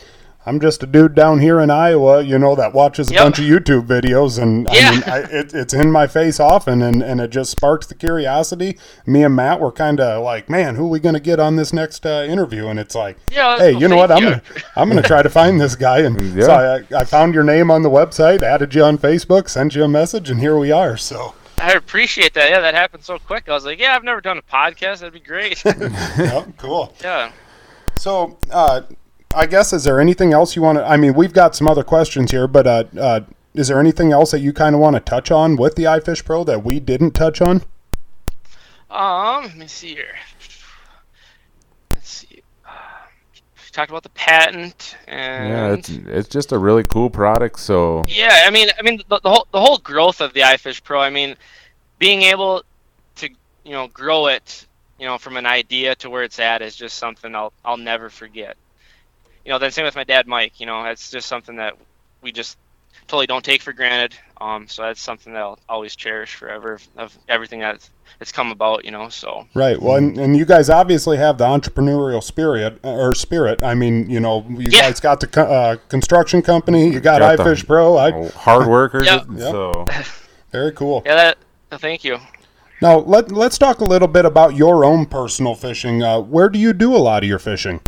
[0.43, 3.23] I'm just a dude down here in Iowa, you know, that watches a Yep.
[3.23, 4.87] bunch of YouTube videos, and Yeah.
[4.87, 7.93] I mean, I, it, it's in my face often, and, and it just sparks the
[7.93, 8.77] curiosity.
[9.05, 11.57] Me and Matt were kind of like, man, who are we going to get on
[11.57, 12.67] this next uh, interview?
[12.69, 13.57] And it's like, yeah.
[13.59, 14.09] hey, well, you know what?
[14.09, 14.39] thank I'm you.
[14.39, 14.41] gonna
[14.75, 16.45] I'm gonna try to find this guy, and Yeah.
[16.45, 19.83] so I, I found your name on the website, added you on Facebook, sent you
[19.83, 20.97] a message, and here we are.
[20.97, 22.49] So, I appreciate that.
[22.49, 23.47] Yeah, that happened so quick.
[23.47, 24.99] I was like, yeah, I've never done a podcast.
[25.01, 25.63] That'd be great.
[25.65, 26.95] yeah, cool.
[27.03, 27.31] yeah.
[27.95, 28.81] So, uh,
[29.33, 30.85] I guess is there anything else you want to?
[30.85, 33.21] I mean, we've got some other questions here, but uh, uh,
[33.53, 36.25] is there anything else that you kind of want to touch on with the iFish
[36.25, 37.63] Pro that we didn't touch on?
[38.89, 40.15] Um, let me see here.
[41.93, 42.43] Let's see.
[42.65, 42.71] Uh,
[43.31, 47.59] we talked about the patent and Yeah, it's it's just a really cool product.
[47.59, 50.83] So Yeah, I mean, I mean the, the whole the whole growth of the iFish
[50.83, 50.99] Pro.
[50.99, 51.37] I mean,
[51.99, 52.63] being able
[53.15, 53.29] to
[53.63, 54.65] you know grow it,
[54.99, 58.09] you know, from an idea to where it's at is just something I'll I'll never
[58.09, 58.57] forget.
[59.45, 60.59] You know, then same with my dad, Mike.
[60.59, 61.75] You know, that's just something that
[62.21, 62.57] we just
[63.07, 64.15] totally don't take for granted.
[64.39, 68.85] Um, so that's something that I'll always cherish forever of everything that's that's come about.
[68.85, 69.81] You know, so Right.
[69.81, 73.63] Well, and, and you guys obviously have the entrepreneurial spirit or spirit.
[73.63, 74.81] I mean, you know, you Yeah.
[74.81, 77.97] guys got the uh, construction company, you got, Got the- iFish Pro.
[77.97, 79.05] I, hard workers.
[79.07, 79.25] Yep.
[79.39, 79.85] So
[80.51, 81.01] very cool.
[81.05, 81.37] yeah, that.
[81.71, 82.19] uh, Thank you.
[82.81, 86.01] Now let let's talk a little bit about your own personal fishing.
[86.03, 87.79] Uh, where do you do a lot of your fishing?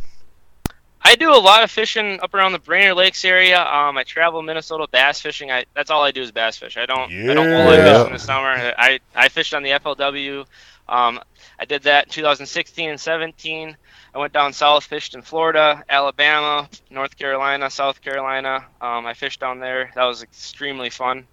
[1.06, 3.62] I do a lot of fishing up around the Brainerd Lakes area.
[3.62, 5.52] Um, I travel Minnesota bass fishing.
[5.52, 6.78] I that's all I do is bass fish.
[6.78, 7.32] I don't yeah.
[7.32, 7.98] I don't Yeah.
[7.98, 8.74] fish in the summer.
[8.78, 10.46] I I fished on the FLW.
[10.88, 11.20] Um,
[11.60, 13.78] I did that in 2016 and 17.
[14.14, 18.66] I went down south, fished in Florida, Alabama, North Carolina, South Carolina.
[18.82, 19.92] Um, I fished down there.
[19.96, 21.26] That was extremely fun.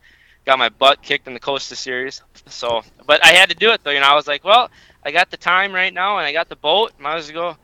[0.46, 2.22] Got my butt kicked in the Costa Series.
[2.46, 3.90] So, but I had to do it though.
[3.90, 4.70] You know, I was like, well,
[5.04, 6.92] I got the time right now, and I got the boat.
[6.98, 7.58] Might as well go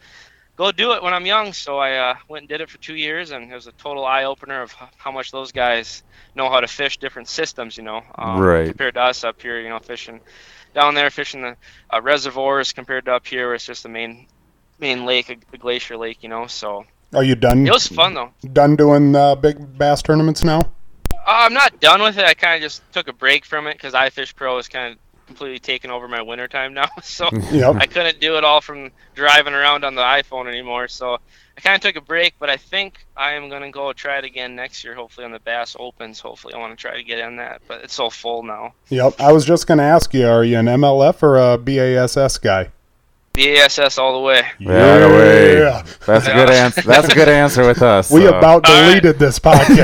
[0.56, 1.52] go do it when I'm young.
[1.52, 4.04] So I uh, went and did it for two years, and it was a total
[4.04, 6.02] eye opener of how much those guys
[6.34, 7.76] know how to fish different systems.
[7.76, 8.66] You know, um, Right.
[8.68, 9.60] compared to us up here.
[9.60, 10.20] You know, fishing
[10.74, 11.56] down there, fishing the
[11.92, 14.26] uh, reservoirs compared to up here, where it's just the main
[14.78, 16.22] main lake, a, a glacier lake.
[16.22, 17.66] You know, so Are you done?
[17.66, 18.32] it was fun though.
[18.52, 20.60] Done doing uh, big bass tournaments now?
[21.12, 22.24] Uh, I'm not done with it.
[22.24, 24.98] I kind of just took a break from it because iFish Pro is kind of
[25.26, 26.88] completely taken over my winter time now.
[27.02, 27.76] So Yep.
[27.78, 30.88] I couldn't do it all from driving around on the iPhone anymore.
[30.88, 31.14] So
[31.56, 34.18] I kind of took a break, but I think I am going to go try
[34.18, 36.20] it again next year, hopefully on the Bass Opens.
[36.20, 38.74] Hopefully, I want to try to get in that, but it's so full now.
[38.88, 39.20] Yep.
[39.20, 42.70] I was just going to ask you, are you an MLF or a BASS guy?
[43.32, 44.42] BASS all the way.
[44.64, 45.58] Right away.
[45.58, 45.82] Yeah.
[46.06, 46.80] that's a good answer.
[46.82, 48.10] That's a good answer with us.
[48.10, 48.28] We so.
[48.36, 49.00] about All right.
[49.00, 49.76] deleted this podcast.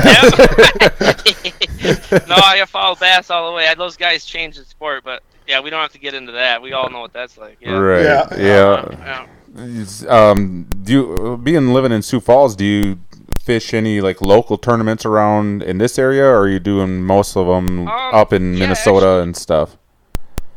[2.27, 3.71] no, I follow Bass all the way.
[3.77, 6.61] Those guys changed the sport, but yeah, we don't have to get into that.
[6.61, 7.57] We all know what that's like.
[7.61, 7.71] Yeah.
[7.77, 8.03] Right.
[8.03, 8.37] Yeah.
[8.37, 9.27] Yeah.
[9.55, 10.09] Yeah.
[10.09, 12.99] Um, do you, being living in Sioux Falls, do you
[13.39, 17.45] fish any like local tournaments around in this area, or are you doing most of
[17.47, 19.77] them Um, up in yeah, Minnesota actually- and stuff?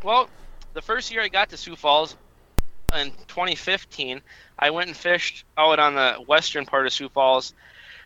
[0.02, 0.28] Well,
[0.74, 2.16] the first year I got to Sioux Falls
[2.96, 4.20] in 2015,
[4.58, 7.52] I went and fished out on the western part of Sioux Falls,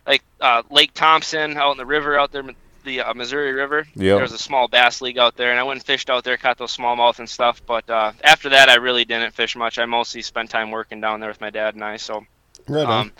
[0.07, 2.43] like uh, Lake Thompson, out in the river out there,
[2.83, 3.85] the uh, Missouri River.
[3.95, 3.95] Yep.
[3.95, 6.37] There was a small bass league out there, and I went and fished out there,
[6.37, 7.61] caught those smallmouth and stuff.
[7.65, 9.79] But uh, after that, I really didn't fish much.
[9.79, 11.97] I mostly spent time working down there with my dad and I.
[11.97, 12.25] So
[12.67, 13.11] right um,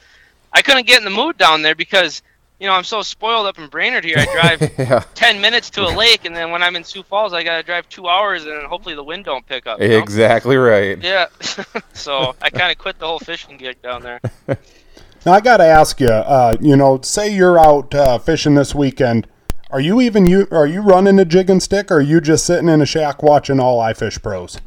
[0.54, 2.22] I couldn't get in the mood down there because
[2.62, 4.18] you know, I'm so spoiled up in Brainerd here.
[4.20, 5.04] I drive yeah.
[5.16, 7.64] 10 minutes to a lake, and then when I'm in Sioux Falls, I got to
[7.64, 9.82] drive two hours, and hopefully the wind don't pick up.
[9.82, 9.98] you know?
[9.98, 11.02] Exactly right.
[11.02, 11.26] Yeah.
[11.94, 14.22] so I kind of quit the whole fishing gig down there.
[15.24, 18.74] Now I got to ask you, uh, you know, say you're out uh, fishing this
[18.74, 19.28] weekend.
[19.72, 22.46] Are you even you are you running a jig and stick, or are you just
[22.46, 24.60] sitting in a shack watching all iFish pros?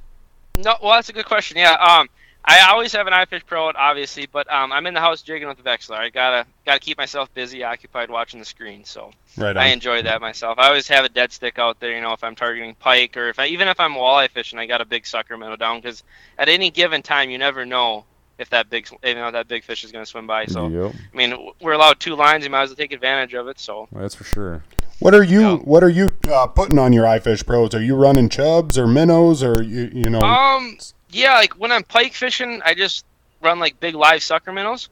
[0.56, 1.58] No, well, that's a good question.
[1.58, 1.72] Yeah.
[1.74, 2.08] Um,
[2.46, 5.56] I always have an iFish Pro, obviously, but um, I'm in the house jigging with
[5.56, 5.96] the Vexilar.
[5.96, 8.84] I gotta gotta keep myself busy, occupied, watching the screen.
[8.84, 9.56] So Right.
[9.56, 10.58] I enjoy that myself.
[10.58, 13.28] I always have a dead stick out there, you know, if I'm targeting pike or
[13.28, 16.02] if I, even if I'm walleye fishing, I got a big sucker minnow down because
[16.38, 18.04] at any given time you never know
[18.38, 20.44] if that big you know that big fish is going to swim by.
[20.44, 20.94] So Yep.
[21.12, 23.58] I mean, we're allowed two lines, you might as well take advantage of it.
[23.58, 24.62] So That's for sure.
[25.00, 25.57] What are you Yeah.
[25.57, 27.74] What are you uh, putting on your iFish pros?
[27.74, 30.20] Are you running chubs or minnows or you you know?
[30.20, 30.78] um
[31.11, 33.04] yeah, like when I'm pike fishing, I just
[33.40, 34.88] run like big live sucker minnows,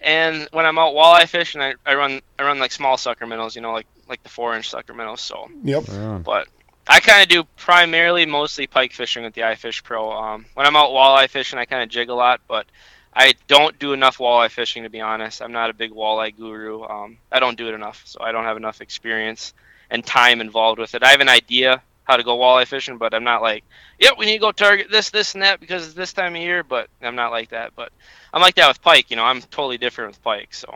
[0.00, 3.54] and when I'm out walleye fishing, I, I run I run like small sucker minnows,
[3.54, 5.20] you know, like like the four inch sucker minnows.
[5.20, 5.86] So yep.
[5.88, 6.22] Right on.
[6.22, 6.48] but
[6.88, 10.10] I kind of do primarily mostly pike fishing with the iFish Pro.
[10.10, 12.66] Um, when I'm out walleye fishing, I kind of jig a lot, but
[13.14, 15.42] I don't do enough walleye fishing to be honest.
[15.42, 16.82] I'm not a big walleye guru.
[16.84, 19.52] Um, I don't do it enough, so I don't have enough experience
[19.90, 21.02] and time involved with it.
[21.02, 23.64] I have an idea how to go walleye fishing, but I'm not like,
[23.98, 26.42] yep, we need to go target this, this, and that because it's this time of
[26.42, 26.62] year.
[26.62, 27.72] But I'm not like that.
[27.76, 27.92] But
[28.32, 29.10] I'm like that with pike.
[29.10, 30.54] You know, I'm totally different with pike.
[30.54, 30.72] So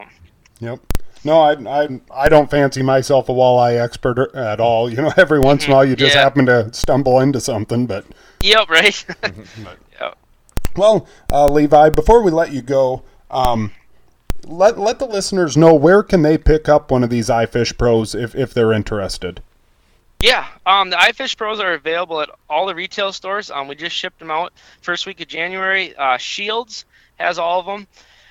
[0.61, 0.81] Yep.
[1.27, 4.91] No, I, I, I don't fancy myself a walleye expert at all.
[4.91, 6.23] You know, every once in a while you just Yeah.
[6.23, 7.87] happen to stumble into something.
[7.87, 8.05] But
[8.41, 9.05] yep, right.
[10.77, 13.73] well, uh, Levi, before we let you go, um,
[14.47, 18.15] let let the listeners know where can they pick up one of these iFish Pros
[18.15, 19.43] if if they're interested.
[20.21, 23.51] Yeah, um, the iFish Pros are available at all the retail stores.
[23.51, 25.95] Um, we just shipped them out first week of January.
[25.97, 26.85] Uh, Scheels
[27.17, 27.87] has all of them.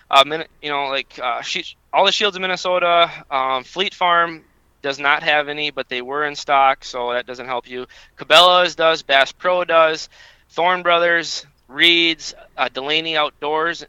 [0.09, 3.11] Uh, you know, like uh, she- all the Scheels in Minnesota.
[3.29, 4.43] Um, Fleet Farm
[4.81, 7.85] does not have any, but they were in stock, so that doesn't help you.
[8.17, 10.09] Cabela's does, Bass Pro does,
[10.49, 13.85] Thorne Brothers, Reeds, uh, Delaney Outdoors,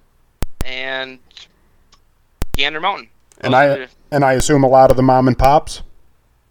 [0.64, 1.18] and
[2.56, 3.08] Gander Mountain.
[3.40, 5.82] And I and I assume a lot of the mom and pops.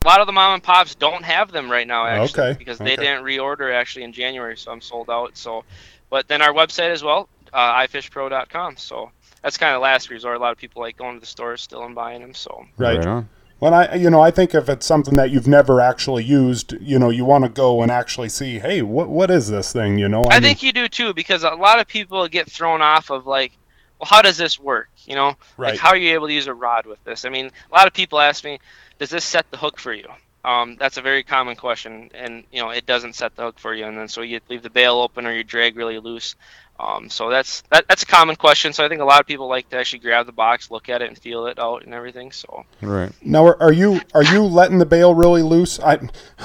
[0.03, 2.77] a lot of the mom and pops don't have them right now actually Okay, because
[2.77, 3.03] they okay.
[3.03, 5.63] didn't reorder actually in January so I'm sold out so
[6.09, 10.39] but then our website as well uh, ifishpro.com so that's kind of last resort a
[10.39, 13.03] lot of people like going to the stores still and buying them so Right.
[13.05, 13.29] on.
[13.63, 16.99] When I, you know, I think if it's something that you've never actually used, you
[16.99, 19.97] know, you want to go and actually see, hey, what what is this thing?
[19.97, 22.81] You know, I, mean, think you do too because a lot of people get thrown
[22.81, 23.53] off of like
[23.99, 25.71] well how does this work you know Right.
[25.71, 27.87] like how are you able to use a rod with this I mean a lot
[27.87, 28.59] of people ask me
[28.99, 30.07] does this set the hook for you
[30.45, 33.73] um, that's a very common question and you know it doesn't set the hook for
[33.73, 36.35] you and then so you leave the bail open or you drag really loose
[36.79, 39.47] um, so that's that, that's a common question so i think a lot of people
[39.47, 42.31] like to actually grab the box look at it and feel it out and everything
[42.31, 43.11] so Right.
[43.23, 45.79] Now, are, are you are you letting the bail really loose?
[45.79, 45.99] I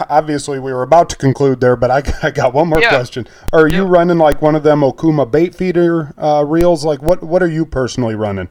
[0.09, 2.91] obviously we were about to conclude there, but I, I got one more Yeah.
[2.91, 3.27] question.
[3.53, 6.85] Are you running like one of them Okuma bait feeder uh, reels?
[6.85, 8.49] Like what what are you personally running?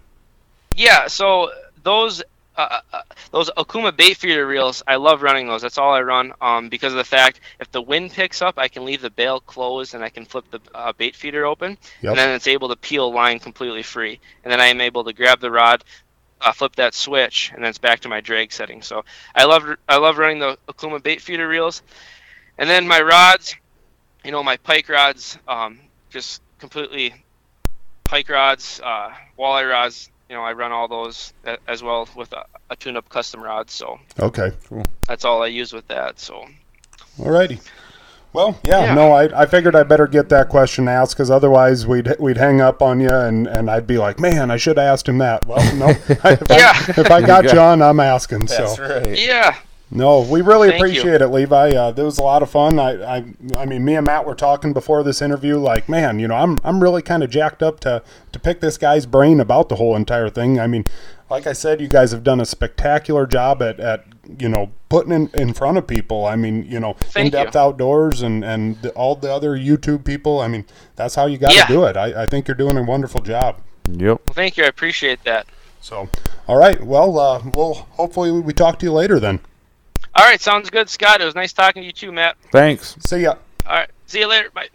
[0.76, 1.50] Yeah, so
[1.84, 2.22] those
[2.58, 5.62] uh, uh, those Okuma bait feeder reels, I love running those.
[5.62, 8.68] That's all I run um, because of the fact if the wind picks up, I
[8.68, 12.10] can leave the bail closed and I can flip the uh, bait feeder open, Yep.
[12.12, 14.20] and then it's able to peel line completely free.
[14.44, 15.84] And then I am able to grab the rod,
[16.42, 18.82] uh, flip that switch, and then it's back to my drag setting.
[18.82, 21.82] So I love I love running the Okuma bait feeder reels,
[22.58, 23.56] and then my rods,
[24.24, 27.14] you know, my pike rods, um, just completely
[28.04, 30.10] pike rods, uh, walleye rods.
[30.30, 31.32] You know, I run all those
[31.68, 33.70] as well with a, a tune-up custom rod.
[33.70, 34.84] So Okay, cool.
[35.08, 36.20] that's all I use with that.
[36.20, 36.46] So
[37.18, 37.60] alrighty.
[38.34, 38.94] Well, yeah, Yeah.
[38.94, 42.60] no, I, I figured I better get that question asked because otherwise we'd we'd hang
[42.62, 45.46] up on you and, and I'd be like, man, I should have asked him that.
[45.46, 46.10] Well, no, if,
[46.50, 46.74] Yeah.
[46.76, 48.48] I, if I got you on, I'm asking.
[48.48, 49.18] so right.
[49.18, 49.56] yeah,
[49.90, 50.86] No, we really Thank you.
[50.88, 51.70] appreciate it, Levi.
[51.72, 52.78] Uh, that was a lot of fun.
[52.78, 53.26] I, I,
[53.58, 55.58] I mean, me and Matt were talking before this interview.
[55.58, 58.78] Like, man, you know, I'm, I'm really kind of jacked up to, to pick this
[58.78, 60.60] guy's brain about the whole entire thing.
[60.60, 60.84] I mean,
[61.30, 64.06] like I said, you guys have done a spectacular job at, at
[64.38, 66.26] you know, putting in, in front of people.
[66.26, 70.42] I mean, you know, in depth outdoors and, and the, all the other YouTube people.
[70.42, 70.66] I mean,
[70.98, 71.68] that's how you got to Yeah.
[71.68, 71.96] do it.
[71.96, 73.62] I, I think you're doing a wonderful job.
[73.90, 74.02] Yep.
[74.02, 74.66] well, thank you.
[74.66, 75.48] I appreciate that.
[75.80, 76.10] So,
[76.46, 76.84] all right.
[76.84, 79.40] Well, uh, we'll hopefully we talk to you later then.
[80.18, 81.22] All right, sounds good, Scott.
[81.22, 82.38] It was nice talking to you too, Matt.
[82.52, 82.96] Thanks.
[83.00, 83.36] See ya.
[83.68, 84.50] All right, see you later.
[84.52, 84.68] Bye.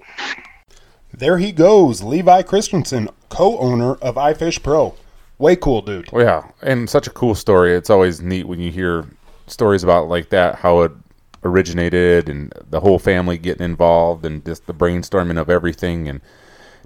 [1.13, 4.95] There he goes, Levi Christianson, co-owner of iFish Pro.
[5.39, 6.11] Way cool, dude.
[6.13, 7.75] Well, yeah, and such a cool story.
[7.75, 9.05] It's always neat when you hear
[9.49, 10.93] stories about like that, how it
[11.43, 16.21] originated, and the whole family getting involved, and just the brainstorming of everything, and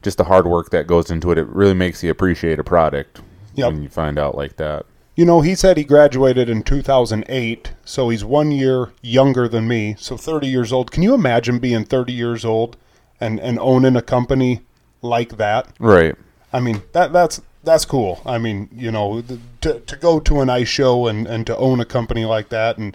[0.03, 1.37] just the hard work that goes into it.
[1.38, 3.21] It really makes you appreciate a product
[3.55, 3.73] Yep.
[3.73, 4.87] when you find out like that.
[5.17, 9.97] You know, he said he graduated in 2008, so he's one year younger than me,
[9.99, 10.91] so 30 years old.
[10.91, 12.77] Can you imagine being 30 years old
[13.19, 14.61] and, and owning a company
[15.01, 15.69] like that?
[15.79, 16.15] Right.
[16.53, 18.21] I mean, that that's that's cool.
[18.27, 19.23] I mean, you know,
[19.63, 22.77] to, to go to an ice show and, and to own a company like that
[22.77, 22.95] and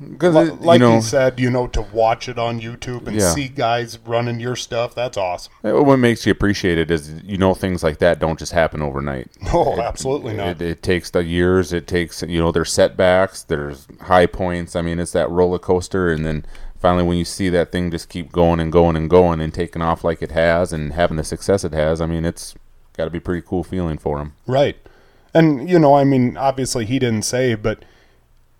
[0.00, 3.16] Because li- like you know, he said, you know, to watch it on YouTube and
[3.20, 3.30] Yeah.
[3.32, 5.52] see guys running your stuff, that's awesome.
[5.62, 9.28] what makes you appreciate it is you know things like that don't just happen overnight.
[9.52, 10.48] Oh, absolutely not.
[10.48, 11.72] It, it takes the years.
[11.72, 13.42] It takes you know there's setbacks.
[13.42, 14.74] There's high points.
[14.74, 16.44] I mean, it's that roller coaster, and then
[16.78, 19.82] finally when you see that thing just keep going and going and going and taking
[19.82, 22.00] off like it has and having the success it has.
[22.00, 22.54] I mean, it's
[22.96, 24.32] got to be a pretty cool feeling for him.
[24.46, 24.76] Right.
[25.34, 27.84] And, you know, I mean, obviously he didn't say, but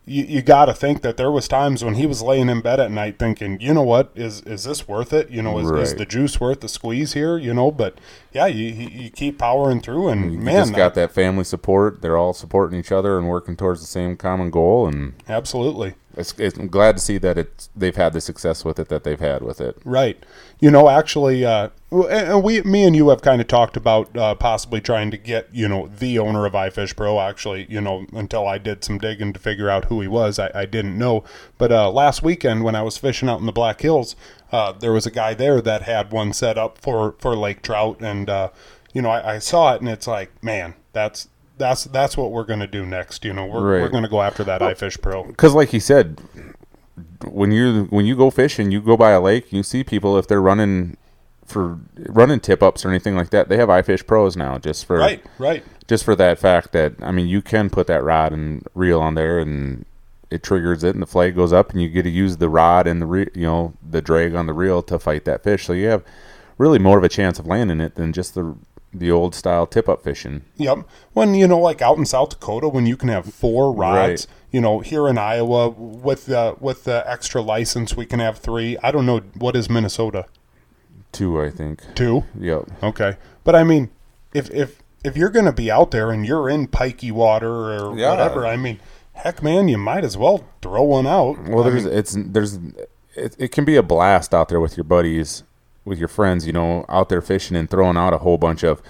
[0.07, 2.81] you, you got to think that there was times when he was laying in bed
[2.81, 5.31] at night thinking, you know what, is is this worth it?
[5.31, 7.37] You know, is, is the juice worth the squeeze here?
[7.37, 7.99] You know, but
[8.33, 12.03] yeah, you, you you keep powering through and You man, just got that family support.
[12.03, 14.89] They're all supporting each other and working towards the same common goal.
[14.89, 15.95] And absolutely.
[16.21, 19.03] It's, it's, I'm glad to see that it's they've had the success with it that
[19.05, 19.77] they've had with it.
[19.85, 20.25] Right.
[20.61, 24.81] You know, actually, uh, we, me and you have kind of talked about uh, possibly
[24.81, 27.19] trying to get, you know, the owner of iFish Pro.
[27.19, 30.51] Actually, you know, until I did some digging to figure out who he was, I,
[30.55, 31.25] I didn't know.
[31.59, 34.15] But uh, last weekend when I was fishing out in the Black Hills,
[34.53, 38.01] uh, there was a guy there that had one set up for for lake trout,
[38.01, 38.51] and uh,
[38.93, 41.29] you know, I, I saw it, and it's like, man, that's
[41.61, 43.25] that's that's what we're gonna do next.
[43.25, 43.83] You know, we're Right.
[43.83, 45.23] we're gonna go after that iFish Pro.
[45.23, 46.19] because like he said
[47.25, 50.27] when you when you go fishing you go by a lake you see people if
[50.27, 50.97] they're running
[51.47, 54.99] for running tip ups or anything like that they have ifish pros now just for
[54.99, 55.23] Right.
[55.39, 55.65] Right.
[55.89, 59.15] just for that fact that i mean you can put that rod and reel on
[59.15, 59.85] there and
[60.31, 62.87] it triggers it and the flag goes up and you get to use the rod
[62.87, 65.73] and the re- you know the drag on the reel to fight that fish so
[65.73, 66.05] you have
[66.59, 68.55] really more of a chance of landing it than just the
[68.93, 70.79] the old style tip up fishing Yep.
[71.13, 74.27] When you know, like out in South Dakota, when you can have four rods, Right.
[74.51, 78.77] you know, here in Iowa with the with the extra license, we can have three.
[78.83, 80.27] I don't know what is Minnesota
[81.13, 82.25] Two, i think two.
[82.39, 83.91] yep Okay, but I mean,
[84.35, 87.97] if if if you're going to be out there and you're in pikey water or
[87.99, 88.11] Yeah.
[88.11, 88.79] whatever, I mean,
[89.15, 91.49] heck, man, you might as well throw one out.
[91.49, 92.59] Well, I there's mean, it's there's
[93.17, 95.43] it, it can be a blast out there with your buddies,
[95.85, 96.47] with your friends.
[96.47, 98.83] You know, out there fishing and throwing out a whole bunch of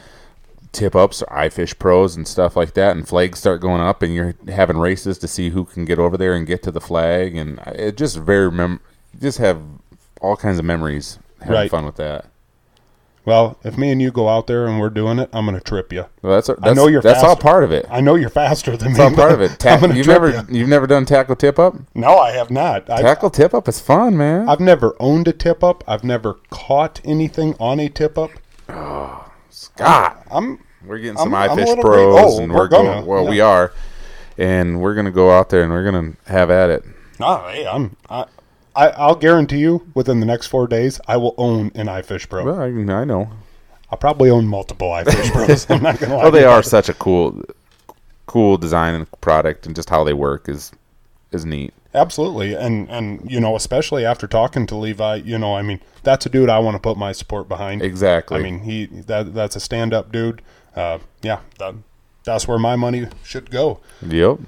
[0.72, 2.96] tip ups, or iFish pros, and stuff like that.
[2.96, 6.16] And flags start going up, and you're having races to see who can get over
[6.16, 7.36] there and get to the flag.
[7.36, 8.80] And it just very mem-
[9.20, 9.60] just have
[10.20, 11.70] all kinds of memories having Right.
[11.70, 12.26] fun with that.
[13.24, 15.62] Well, if me and you go out there and we're doing it, I'm going to
[15.62, 16.06] trip you.
[16.22, 17.86] Well, that's, that's know you're that's all part of it.
[17.90, 19.04] I know you're faster than It's me.
[19.04, 19.50] all part of it.
[19.58, 20.42] Ta- you've never ya.
[20.48, 21.76] you've never done tackle tip up.
[21.94, 22.88] No, I have not.
[22.88, 24.48] I, Tackle tip up is fun, man.
[24.48, 25.84] I've never owned a tip up.
[25.86, 28.30] I've never caught anything on a tip up.
[28.68, 30.26] Oh, Scott.
[30.30, 33.06] I'm We're getting some I'm iFish pros, oh, and we're we're, gonna, going.
[33.06, 33.30] Well, yeah.
[33.30, 33.72] we are,
[34.38, 36.84] and we're gonna go out there and we're gonna have at it.
[37.20, 38.24] oh, hey, I'm I,
[38.74, 42.44] I I'll guarantee you within the next four days I will own an iFish Pro.
[42.44, 43.30] Well, I, I know.
[43.90, 45.68] I'll probably own multiple iFish Pros.
[45.70, 46.22] I'm not gonna lie.
[46.22, 47.42] Well, they are such a cool,
[48.26, 50.72] cool design and product, and just how they work is
[51.32, 51.72] is neat.
[51.94, 56.26] absolutely, and and you know especially after talking to Levi, you know I mean that's
[56.26, 57.82] a dude I want to put my support behind.
[57.82, 58.38] Exactly.
[58.38, 60.42] I mean he that that's a stand up dude.
[60.76, 61.74] Uh, yeah, that,
[62.22, 63.80] that's where my money should go.
[64.06, 64.38] Yep.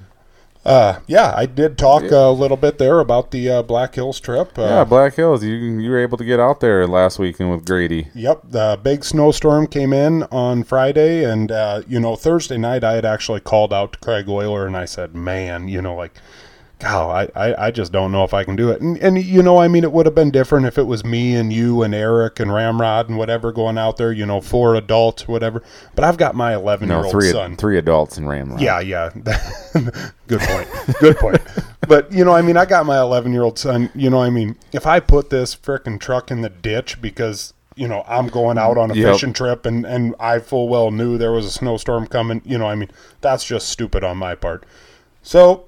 [0.65, 4.57] Uh, yeah, I did talk a little bit there about the uh, Black Hills trip.
[4.57, 5.43] Uh, Yeah, Black Hills.
[5.43, 8.07] You you were able to get out there last weekend with Grady.
[8.15, 12.93] Yep, the big snowstorm came in on Friday, and uh, you know Thursday night I
[12.93, 16.13] had actually called out to Craig Euler and I said, "Man, you know, like,
[16.83, 19.41] God, I, I, I just don't know if I can do it." And, and you
[19.41, 21.93] know, I mean, it would have been different if it was me and you and
[21.95, 25.63] Eric and Ramrod and whatever going out there, you know, four adults, whatever.
[25.95, 27.55] But I've got my 11 year old three son.
[27.55, 28.61] three adults in Ramrod.
[28.61, 29.09] Yeah, yeah.
[30.27, 30.67] Good point.
[30.99, 31.41] Good point.
[31.87, 33.89] But you know, I mean, I got my 11 year old son.
[33.95, 37.87] You know, I mean, if I put this frickin' truck in the ditch because you
[37.87, 39.13] know I'm going out on a Yep.
[39.13, 42.41] fishing trip and and I full well knew there was a snowstorm coming.
[42.45, 42.89] You know, I mean,
[43.21, 44.65] that's just stupid on my part.
[45.21, 45.65] So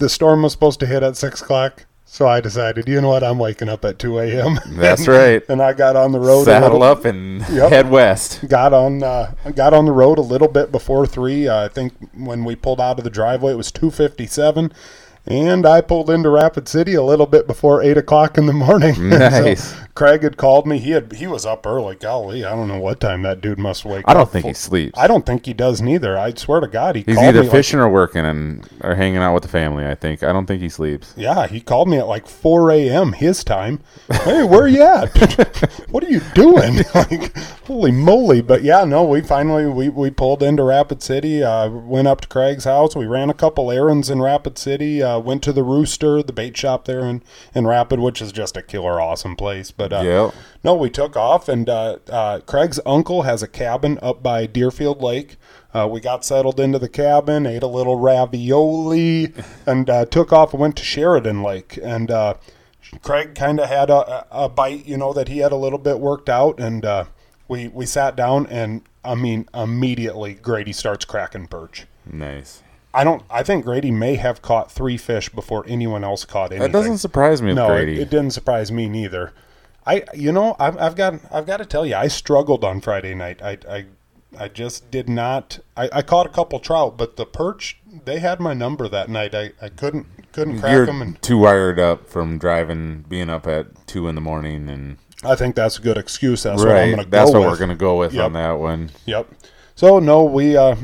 [0.00, 1.86] the storm was supposed to hit at six o'clock.
[2.04, 4.58] So I decided, you know what, I'm waking up at 2 a.m.
[4.70, 5.44] That's right.
[5.48, 6.42] and I got on the road.
[6.44, 7.70] Saddle little- up and Yep.
[7.70, 8.48] head west.
[8.48, 11.46] got on uh, got on the road a little bit before three.
[11.46, 14.72] Uh, I think when we pulled out of the driveway, it was two fifty seven,
[15.26, 18.94] And I pulled into Rapid City a little bit before eight o'clock in the morning.
[19.20, 19.70] Nice.
[19.74, 20.78] so Craig had called me.
[20.78, 21.94] He had he was up early.
[21.94, 24.04] Golly, I don't know what time that dude must wake.
[24.04, 24.10] Up.
[24.10, 24.98] I don't up think he sleeps.
[24.98, 26.16] I don't think he does neither.
[26.16, 28.94] I swear to God, he He's called either me like- fishing or working and or
[28.94, 29.84] hanging out with the family.
[29.86, 30.22] I think.
[30.22, 31.12] I don't think he sleeps.
[31.16, 33.12] yeah, he called me at like 4 a.m.
[33.12, 33.80] his time.
[34.10, 35.08] Hey, where you at?
[35.90, 36.78] what are you doing?
[36.94, 38.40] like, holy moly!
[38.40, 41.42] But yeah, no, we finally we, we pulled into Rapid City.
[41.42, 42.96] Uh, went up to Craig's house.
[42.96, 45.02] We ran a couple errands in Rapid City.
[45.02, 47.22] Uh, went to the Rooster, the bait shop there in
[47.54, 49.70] in Rapid, which is just a killer awesome place.
[49.70, 50.34] But uh, Yep.
[50.62, 55.02] no, we took off, and uh, uh, Craig's uncle has a cabin up by Deerfield
[55.02, 55.36] Lake.
[55.72, 59.32] Uh, we got settled into the cabin, ate a little ravioli,
[59.66, 61.78] and uh, took off and went to Sheridan Lake.
[61.82, 62.34] And uh,
[63.02, 66.00] Craig kind of had a, a bite, you know, that he had a little bit
[66.00, 67.04] worked out, and uh,
[67.48, 71.86] we we sat down, and I mean, immediately Grady starts cracking perch.
[72.10, 72.62] Nice.
[72.92, 73.22] I don't.
[73.30, 76.72] I think Grady may have caught three fish before anyone else caught anything.
[76.72, 78.00] That doesn't surprise me No, it, Grady.
[78.02, 79.32] it didn't surprise me neither.
[79.86, 83.14] I, you know, I've, I've got, I've got to tell you, I struggled on Friday
[83.14, 83.40] night.
[83.42, 83.86] I, I,
[84.38, 85.58] I just did not.
[85.76, 89.34] I, I caught a couple trout, but the perch, they had my number that night.
[89.34, 93.46] I, I couldn't, couldn't crack You're them, and too wired up from driving, being up
[93.46, 96.42] at two in the morning, and I think that's a good excuse.
[96.42, 97.10] That's what I'm going to go with.
[97.10, 97.50] That's what with.
[97.50, 98.24] we're gonna go with Yep.
[98.26, 98.90] on that one.
[99.06, 99.28] Yep.
[99.80, 100.76] So no, we uh,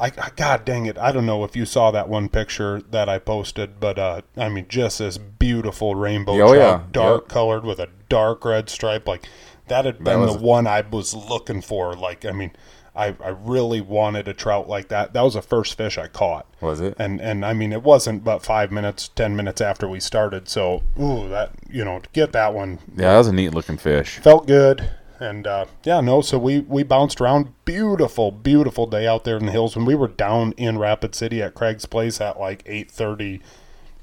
[0.00, 3.06] I, I God dang it, I don't know if you saw that one picture that
[3.06, 6.80] I posted, but uh, I mean, just this beautiful rainbow Oh, trout, yeah.
[6.90, 7.28] dark Yep.
[7.28, 9.28] colored with a dark red stripe, like
[9.66, 11.94] that had been was- the one I was looking for.
[11.94, 12.52] Like, I mean,
[12.96, 15.12] I, I really wanted a trout like that.
[15.12, 16.46] That was the first fish I caught.
[16.62, 16.94] Was it?
[16.98, 20.48] And and I mean, it wasn't but five minutes, ten minutes after we started.
[20.48, 23.76] So, ooh, that you know, to get that one Yeah, that was a neat looking
[23.76, 24.20] fish.
[24.20, 24.90] felt good
[25.20, 29.46] and uh, yeah no so we we bounced around beautiful beautiful day out there in
[29.46, 33.40] the hills when we were down in rapid city at craig's place at like 8.30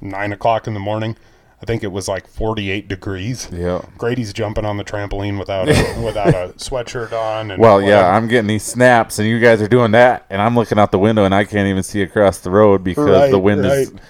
[0.02, 1.16] 9 o'clock in the morning
[1.62, 3.82] i think it was like 48 degrees Yeah.
[3.98, 8.08] grady's jumping on the trampoline without a, without a sweatshirt on and Well, yeah.
[8.16, 11.00] I'm getting these snaps, and you guys are doing that, and I'm looking out the
[11.00, 14.02] window, and I can't even see across the road because Right, the wind is right.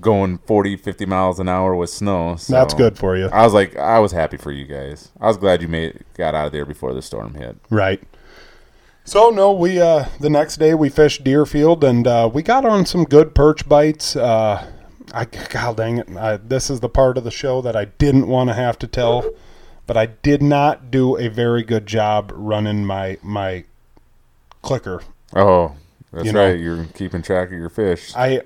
[0.00, 2.36] Going 40, 50 miles an hour with snow.
[2.36, 5.10] So that's good for you I was like, I was happy for you guys.
[5.20, 7.56] I was glad you made got out of there before the storm hit.
[7.70, 8.02] Right.
[9.04, 12.86] So no, we uh the next day we fished Deerfield and uh, we got on
[12.86, 14.16] some good perch bites.
[14.16, 14.70] Uh,
[15.12, 18.26] I God dang it, I, this is the part of the show that I didn't
[18.26, 19.30] want to have to tell,
[19.86, 23.64] but I did not do a very good job running my my
[24.62, 25.02] clicker.
[25.36, 25.74] Oh,
[26.10, 26.58] that's You know- right.
[26.58, 28.14] You're keeping track of your fish.
[28.16, 28.40] I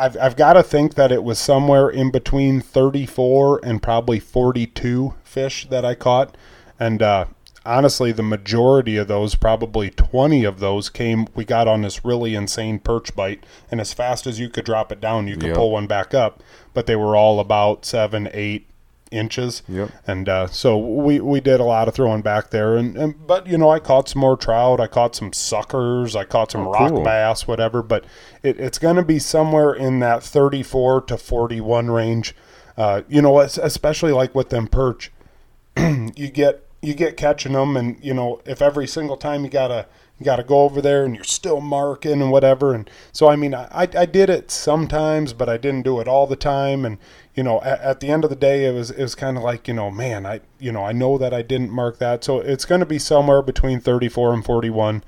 [0.00, 5.14] I've I've got to think that it was somewhere in between 34 and probably 42
[5.22, 6.36] fish that I caught,
[6.78, 7.26] and uh,
[7.66, 11.26] honestly, the majority of those, probably 20 of those, came.
[11.34, 14.90] We got on this really insane perch bite, and as fast as you could drop
[14.90, 15.56] it down, you could Yep.
[15.56, 16.42] pull one back up.
[16.72, 18.66] But they were all about seven, eight
[19.10, 19.62] inches.
[19.68, 19.90] Yep.
[20.06, 23.46] And uh, so we, we did a lot of throwing back there, and, and but
[23.46, 26.72] you know I caught some more trout, I caught some suckers, I caught some Oh,
[26.72, 27.02] rock cool.
[27.04, 27.82] bass, whatever.
[27.82, 28.04] But
[28.42, 32.34] it, it's going to be somewhere in that 34 to 41 range.
[32.76, 35.10] Uh, you know, especially like with them perch,
[35.76, 39.86] you get you get catching them, and you know if every single time you gotta
[40.18, 42.74] you gotta go over there and you're still marking and whatever.
[42.74, 46.26] And so I mean I I did it sometimes, but I didn't do it all
[46.26, 46.84] the time.
[46.86, 46.96] And
[47.34, 49.42] you know at, at the end of the day, it was it was kind of
[49.42, 52.40] like you know man I you know I know that I didn't mark that, so
[52.40, 55.02] it's going to be somewhere between 34 and 41.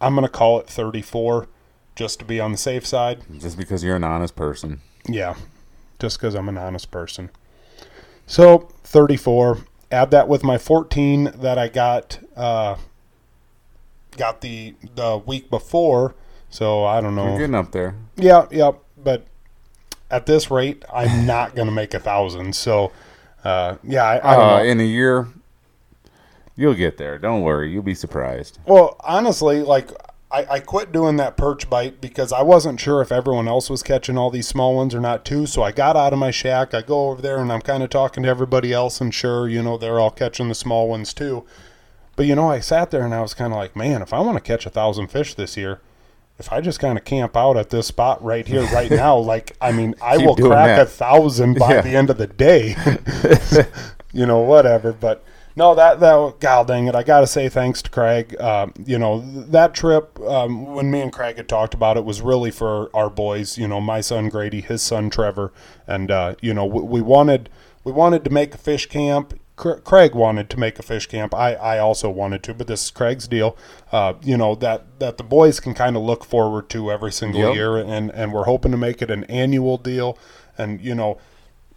[0.00, 1.48] I'm going to call it 34
[1.96, 3.22] just to be on the safe side.
[3.38, 4.80] Just because you're an honest person.
[5.08, 5.34] Yeah,
[5.98, 7.30] just because I'm an honest person.
[8.26, 9.58] So 34.
[9.90, 12.76] Add that with my 14 that I got uh,
[14.16, 16.14] got the the week before.
[16.50, 17.38] So I don't You're know.
[17.38, 17.94] getting up there.
[18.16, 18.72] Yeah, yeah.
[18.96, 19.26] But
[20.10, 22.54] at this rate, I'm not gonna make a thousand.
[22.54, 22.92] So
[23.44, 24.64] uh, yeah, I, I don't Uh, know.
[24.64, 25.28] in a year,
[26.56, 27.18] you'll get there.
[27.18, 27.70] Don't worry.
[27.72, 28.58] You'll be surprised.
[28.66, 29.90] Well, honestly, like
[30.30, 33.82] I, I quit doing that perch bite because I wasn't sure if everyone else was
[33.82, 35.46] catching all these small ones or not too.
[35.46, 36.74] So I got out of my shack.
[36.74, 39.62] I go over there and I'm kind of talking to everybody else, and sure, you
[39.62, 41.44] know, they're all catching the small ones too.
[42.16, 44.18] But you know, I sat there and I was kind of like, man, if I
[44.20, 45.80] want to catch a thousand fish this year,
[46.38, 49.56] if I just kind of camp out at this spot right here, right now, like
[49.60, 50.80] I mean, I will crack that.
[50.82, 51.80] a thousand by Yeah.
[51.82, 52.76] the end of the day.
[54.12, 54.92] you know, whatever.
[54.92, 55.24] But
[55.56, 58.40] no, that that God dang it, I got to say thanks to Craig.
[58.40, 62.20] Um, you know, that trip um, when me and Craig had talked about it was
[62.22, 63.58] really for our boys.
[63.58, 65.52] You know, my son Grady, his son Trevor,
[65.86, 67.50] and uh, you know, we, we wanted
[67.84, 71.34] we wanted to make a fish camp Craig wanted to make a fish camp.
[71.34, 73.56] I, I also wanted to, but this is Craig's deal.
[73.92, 77.40] Uh, you know that that the boys can kind of look forward to every single
[77.40, 77.54] Yep.
[77.54, 80.16] year, and and we're hoping to make it an annual deal.
[80.56, 81.18] And you know,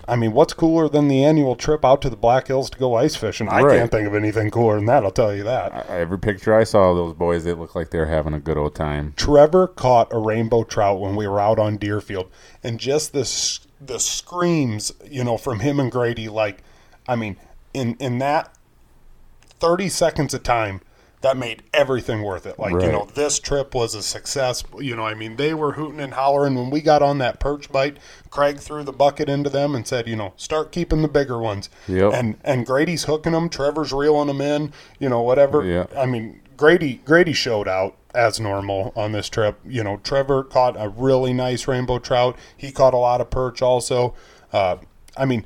[0.08, 2.96] I mean, what's cooler than the annual trip out to the Black Hills to go
[2.96, 3.50] ice fishing?
[3.50, 5.04] I can't think of anything cooler than that.
[5.04, 5.88] I'll tell you that.
[5.90, 8.58] Every picture I saw of those boys, they looked like they were having a good
[8.58, 9.14] old time.
[9.16, 12.30] Trevor caught a rainbow trout when we were out on Deerfield,
[12.64, 16.64] and just this the screams, you know, from him and Grady, like,
[17.08, 17.38] I mean,
[17.74, 18.56] in in that
[19.60, 20.82] thirty seconds of time,
[21.22, 22.58] that made everything worth it.
[22.58, 24.64] Like, you know, this trip was a success.
[24.80, 27.72] You know, I mean, they were hooting and hollering when we got on that perch
[27.72, 27.98] bite.
[28.32, 31.70] Craig threw the bucket into them and said, you know, start keeping the bigger ones.
[31.88, 32.14] Yep.
[32.14, 33.50] And and Grady's hooking them.
[33.50, 34.74] Trevor's reeling them in.
[35.00, 35.64] You know, whatever.
[35.64, 35.86] Yeah.
[35.96, 39.60] I mean, Grady Grady showed out as normal on this trip.
[39.64, 42.36] You know, Trevor caught a really nice rainbow trout.
[42.58, 44.16] He caught a lot of perch also.
[44.52, 44.78] Uh,
[45.16, 45.46] I mean,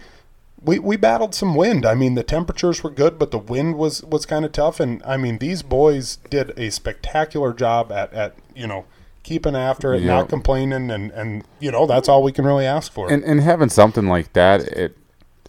[0.66, 1.86] we, we battled some wind.
[1.86, 4.80] I mean, the temperatures were good, but the wind was, was kind of tough.
[4.80, 8.86] And I mean, these boys did a spectacular job at, at you know
[9.24, 10.18] keeping after it, Yeah.
[10.18, 13.11] not complaining, and, and you know that's all we can really ask for.
[13.11, 14.97] And and having something like that, it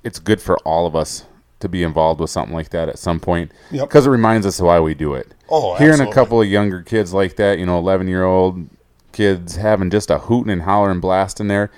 [0.04, 1.24] it's good for all of us
[1.58, 3.88] to be involved with something like that at some point Yep.
[3.88, 5.32] because it reminds us why we do it.
[5.48, 6.12] Oh, hearing absolutely.
[6.12, 8.68] a couple of younger kids like that, you know, eleven year old
[9.12, 11.70] kids having just a hooting and hollering blast in there.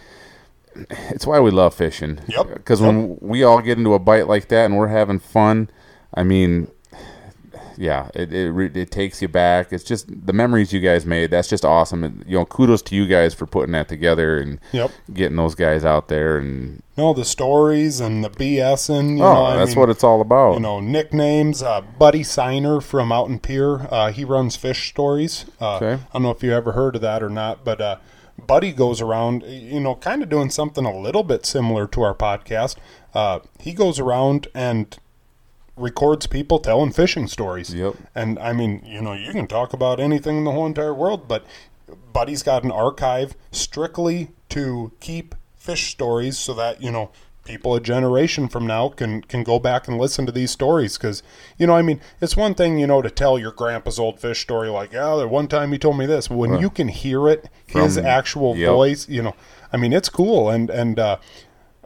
[0.90, 2.20] It's why we love fishing.
[2.28, 2.54] Yep.
[2.54, 5.70] Because when we all get into a bite like that and we're having fun,
[6.14, 6.68] I mean,
[7.76, 9.72] yeah, it it, it takes you back.
[9.72, 11.30] It's just the memories you guys made.
[11.30, 12.02] That's just awesome.
[12.02, 14.90] And, you know, kudos to you guys for putting that together and Yep.
[15.12, 16.38] getting those guys out there.
[16.38, 20.02] And No, the stories and the BS and oh, know, I that's mean, what it's
[20.02, 20.54] all about.
[20.54, 25.44] you know nicknames uh, buddy signer from out in Pierre uh, he runs fish stories
[25.60, 25.92] uh, Okay.
[26.02, 27.96] i don't know if you ever heard of that or not but uh,
[28.46, 32.14] buddy goes around you know kind of doing something a little bit similar to our
[32.14, 32.76] podcast
[33.14, 34.98] uh, he goes around and
[35.76, 37.94] records people telling fishing stories Yep.
[38.14, 41.28] and i mean you know you can talk about anything in the whole entire world
[41.28, 41.44] but
[42.12, 47.10] buddy's got an archive strictly to keep fish stories so that you know
[47.48, 51.22] people a generation from now can can go back and listen to these stories because
[51.56, 54.40] you know i mean it's one thing you know to tell your grandpa's old fish
[54.40, 56.28] story like yeah the one time he told me this.
[56.28, 58.70] But when you can hear it his actual yep.
[58.70, 59.34] voice you know
[59.72, 60.50] i mean it's cool.
[60.50, 61.16] And and uh,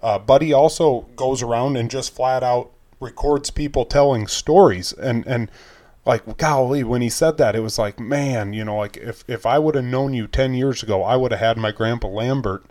[0.03, 4.93] uh, buddy also goes around and just flat out records people telling stories.
[4.93, 5.51] And and
[6.05, 9.47] like golly when he said that it was like man you know like if if
[9.47, 12.65] i would have known you 10 years ago i would have had my grandpa lambert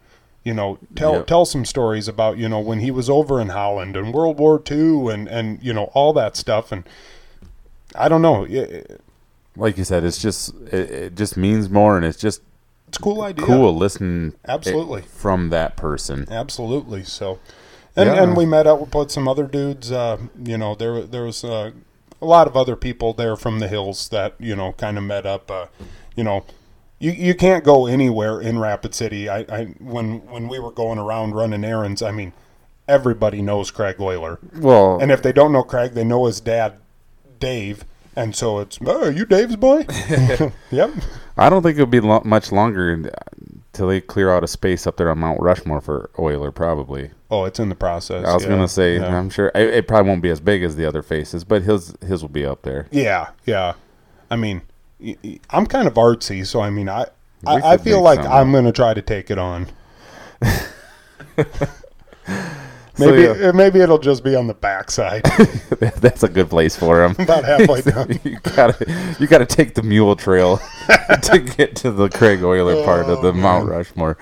[0.44, 1.28] you know tell Yep.
[1.28, 4.62] tell some stories about you know when he was over in holland and world war
[4.72, 6.84] ii and and you know all that stuff and
[7.96, 9.02] i don't know it,
[9.58, 12.42] like you said, it's just it, it just means more, and it's just
[12.88, 15.02] it's a cool idea cool listening it- Absolutely.
[15.02, 16.26] from that person.
[16.32, 17.04] Absolutely.
[17.04, 17.38] So,
[17.98, 18.24] and Yeah.
[18.24, 19.92] and we met up with some other dudes.
[19.92, 21.72] Uh, you know, there there was uh,
[22.22, 25.26] a lot of other people there from the hills that you know kind of met
[25.26, 25.52] up.
[25.52, 25.66] Uh,
[26.16, 26.46] you know,
[27.02, 29.28] you you can't go anywhere in Rapid City.
[29.28, 32.32] I, I when when we were going around running errands, I mean,
[32.88, 36.76] everybody knows Craig Euler, Well, and if they don't know Craig, they know his dad,
[37.40, 37.86] Dave.
[38.14, 39.86] And so it's, oh, are you Dave's boy?
[40.72, 40.92] yep.
[41.38, 44.98] I don't think it'll be lo- much longer until they clear out a space up
[44.98, 46.52] there on Mount Rushmore for Euler.
[46.52, 47.12] Probably.
[47.30, 48.28] Oh, it's in the process.
[48.28, 48.50] I was yeah.
[48.50, 49.18] gonna say, Yeah.
[49.18, 51.96] I'm sure it, it probably won't be as big as the other faces, but his
[52.06, 52.88] his will be up there.
[52.92, 53.74] Yeah, yeah.
[54.30, 54.62] I mean,
[55.50, 57.06] I'm kind of artsy, so I mean, I
[57.46, 59.68] I, I feel like something I'm going to try to take it on.
[62.94, 63.48] So, Maybe yeah.
[63.50, 65.24] uh, maybe it'll just be on the backside,
[65.80, 67.12] That's a good place for him.
[67.20, 68.20] about halfway down.
[68.24, 70.58] you gotta you gotta take the mule trail
[71.24, 74.18] to get to the Craig Euler part of Oh, the Mount Rushmore.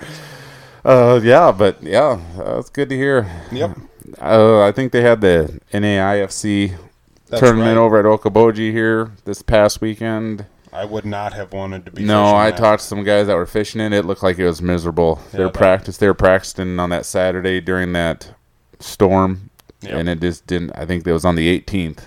[0.84, 3.28] Uh, yeah, but yeah, that's good to hear.
[3.50, 3.76] Yep.
[4.20, 6.76] Uh, I think they had the NAIFC
[7.28, 7.82] That's tournament right.
[7.82, 10.46] over at Okoboji here this past weekend.
[10.72, 12.04] I would not have wanted to be.
[12.04, 12.58] No, I that.
[12.58, 13.92] talked to some guys that were fishing it.
[13.92, 15.20] It looked like it was miserable.
[15.32, 18.32] Yeah, Their that- practice, they were practicing on that Saturday during that
[18.78, 19.50] storm,
[19.82, 19.92] Yep.
[19.94, 20.72] and it just didn't.
[20.74, 22.04] I think it was on the 18th,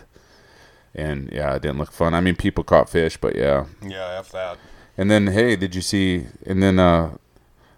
[0.96, 2.14] and yeah, it didn't look fun.
[2.14, 3.66] I mean, people caught fish, but yeah.
[3.82, 4.58] Yeah, f that.
[4.98, 6.28] And then, hey, did you see?
[6.46, 7.10] And then, uh,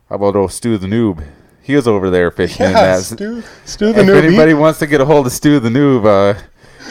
[0.09, 1.25] how about old Stu the Noob?
[1.61, 2.65] He was over there fishing.
[2.65, 3.03] in Yeah, that.
[3.03, 4.23] Stu, Stu the if newbie.
[4.27, 6.39] anybody wants to get a hold of Stu the Noob, uh,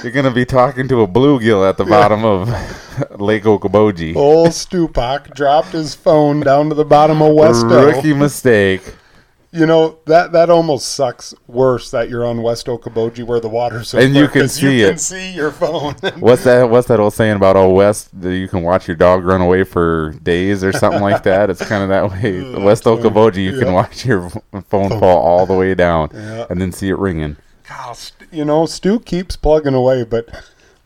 [0.03, 2.49] you're gonna be talking to a bluegill at the bottom of
[3.21, 4.15] Lake Okoboji.
[4.17, 7.95] Old Stupak dropped his phone down to the bottom of Westo.
[7.95, 8.83] Rookie mistake.
[9.53, 13.89] You know that that almost sucks worse that you're on West Okoboji where the water's
[13.91, 15.01] so And you can see you can it.
[15.01, 15.95] see your phone.
[16.19, 16.69] What's that?
[16.69, 18.21] What's that old saying about old West?
[18.21, 21.51] That you can watch your dog run away for days or something like that.
[21.51, 22.53] It's kind of that way.
[22.65, 22.83] West.
[22.83, 24.29] Okoboji, you can watch your
[24.69, 26.47] phone fall all the way down Yeah.
[26.51, 27.37] and then see it ringing.
[27.69, 30.29] Gosh, you know, Stu keeps plugging away, but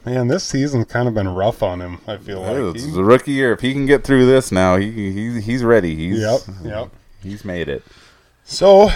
[0.04, 1.98] man, this season's kind of been rough on him.
[2.06, 2.74] I feel like.
[2.76, 3.52] It's He- the rookie year.
[3.52, 5.94] If he can get through this now, he, he he's ready.
[5.94, 6.88] He's Yep, yep.
[7.22, 7.82] He's made it.
[8.44, 8.90] So,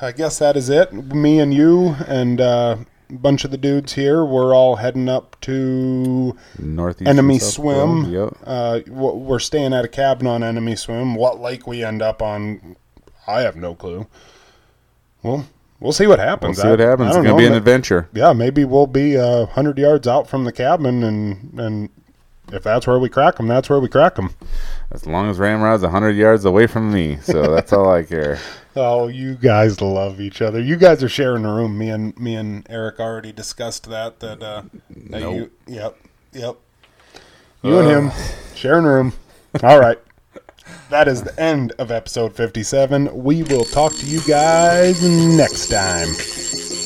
[0.00, 0.92] I guess that is it.
[0.92, 2.76] Me and you and uh,
[3.10, 8.04] a bunch of the dudes here, we're all heading up to Northeast Enemy Swim.
[8.12, 8.36] Yep.
[8.44, 11.14] Uh, we're staying at a cabin on Enemy Swim.
[11.14, 12.76] What lake we end up on,
[13.26, 14.06] I have no clue.
[15.22, 15.46] Well,
[15.80, 16.60] we'll see what We'll happens.
[16.60, 17.08] see what I- I happens.
[17.08, 17.36] It's gonna know.
[17.36, 18.08] be an adventure.
[18.14, 21.88] yeah, maybe we'll be a hundred yards out from the cabin, and and
[22.52, 24.30] if that's where we crack them, that's where we crack them.
[24.90, 28.38] As long as Ramrod's hundred yards away from me, so that's all I care.
[28.80, 30.60] Oh, you guys love each other.
[30.60, 31.76] You guys are sharing a room.
[31.76, 34.20] Me and me and Eric already discussed that.
[34.20, 34.62] That uh,
[35.08, 35.34] that Nope.
[35.34, 35.96] you, yep,
[36.32, 36.56] yep.
[37.62, 38.10] You and him
[38.54, 39.14] sharing a room.
[39.64, 39.98] All right.
[40.90, 43.22] That is the end of episode 57.
[43.22, 46.77] We will talk to you guys next time.